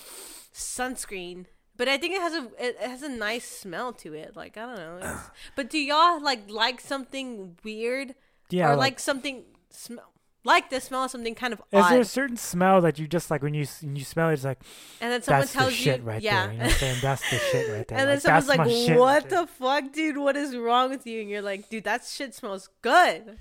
[0.52, 1.46] sunscreen.
[1.76, 4.36] But I think it has a it has a nice smell to it.
[4.36, 5.18] Like I don't know.
[5.56, 8.14] But do y'all like like something weird
[8.50, 8.66] Yeah.
[8.68, 10.12] or like- like, something smell
[10.44, 11.90] like the smell of something kind of Is odd?
[11.92, 14.34] there a certain smell that you just like when you when you smell it?
[14.34, 14.60] It's like
[15.00, 16.46] and then someone that's the tells shit you, right yeah.
[16.46, 16.52] there.
[16.52, 16.98] You know what I'm saying?
[17.02, 17.98] That's the shit right there.
[17.98, 20.18] and then like, someone's like, right "What there." the fuck, dude?
[20.18, 23.38] What is wrong with you?" And you're like, "Dude, that shit smells good."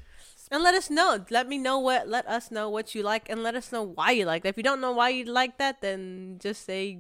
[0.52, 1.26] And let us know.
[1.32, 2.08] Let me know what.
[2.08, 4.50] Let us know what you like, and let us know why you like that.
[4.50, 7.00] If you don't know why you like that, then just say,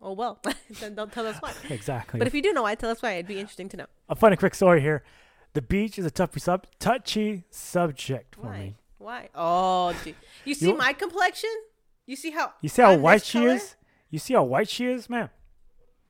[0.00, 0.40] "Oh well."
[0.80, 1.52] then don't tell us why.
[1.70, 2.18] Exactly.
[2.18, 3.12] But if you do know why, tell us why.
[3.14, 3.86] It'd be interesting to know.
[4.08, 5.02] a funny quick story here.
[5.52, 8.58] The beach is a touchy sub touchy subject for Why?
[8.58, 8.76] me.
[9.04, 9.28] Why?
[9.34, 10.14] Oh, dude.
[10.46, 11.50] You see You- my complexion?
[12.06, 12.52] You see how?
[12.62, 13.54] You see how white she color?
[13.54, 13.76] is?
[14.10, 15.28] You see how white she is, man?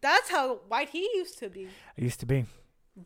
[0.01, 1.67] That's how white he used to be.
[1.67, 2.47] I used to be.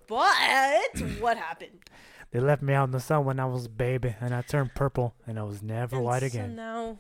[0.07, 1.81] But what happened?
[2.31, 4.75] They left me out in the sun when I was a baby, and I turned
[4.75, 6.55] purple, and I was never And white so again.
[6.57, 6.99] now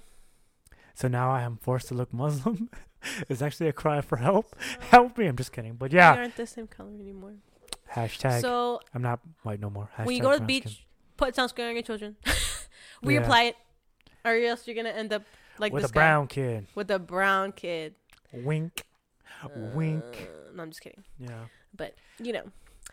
[0.94, 2.70] So now I am forced to look Muslim.
[3.28, 4.56] it's actually a cry for help.
[4.90, 5.26] Help me!
[5.26, 5.74] I'm just kidding.
[5.74, 7.34] But we yeah, aren't the same color anymore.
[7.94, 8.40] hashtag.
[8.40, 9.90] So I'm not white no more.
[10.04, 10.62] when you go to the brown skin.
[10.70, 10.86] beach,
[11.18, 12.16] put sunscreen on your children.
[13.02, 13.20] we Yeah.
[13.20, 13.56] apply it,
[14.24, 15.22] or else you're gonna end up
[15.58, 16.66] like with this a guy, brown kid.
[16.74, 17.94] with a brown kid.
[18.32, 18.84] Wink.
[19.54, 20.04] Wink.
[20.04, 21.04] Uh, no, I'm just kidding.
[21.18, 21.46] Yeah.
[21.76, 22.44] But you know,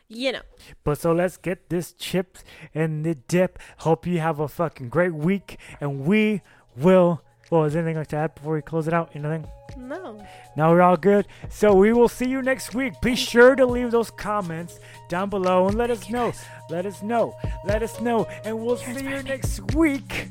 [0.08, 0.42] you know.
[0.84, 3.60] But so let's get this chips and the dip.
[3.80, 6.42] Hope you have a fucking great week, and we
[6.76, 7.22] will.
[7.52, 9.12] Well, is there anything like to add before we close it out?
[9.14, 9.46] Anything?
[9.78, 10.20] No.
[10.56, 11.28] Now we're all good.
[11.50, 13.00] So we will see you next week.
[13.02, 14.80] Be sure to leave those comments
[15.10, 16.34] down below and let us know.
[16.70, 17.36] Let us know.
[17.66, 18.26] Let us know.
[18.44, 20.30] And we'll see you next week.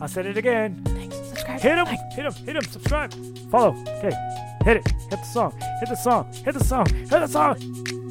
[0.00, 0.82] I said it again.
[0.84, 1.16] Thanks.
[1.16, 1.60] Subscribe.
[1.60, 1.86] Hit him.
[1.86, 2.32] Hit him.
[2.44, 2.64] Hit him.
[2.64, 3.12] Subscribe.
[3.50, 3.74] Follow.
[3.98, 4.12] Okay.
[4.64, 4.88] Hit it.
[5.10, 5.52] Hit the song.
[5.80, 6.32] Hit the song.
[6.32, 6.86] Hit the song.
[6.86, 8.01] Hit the song.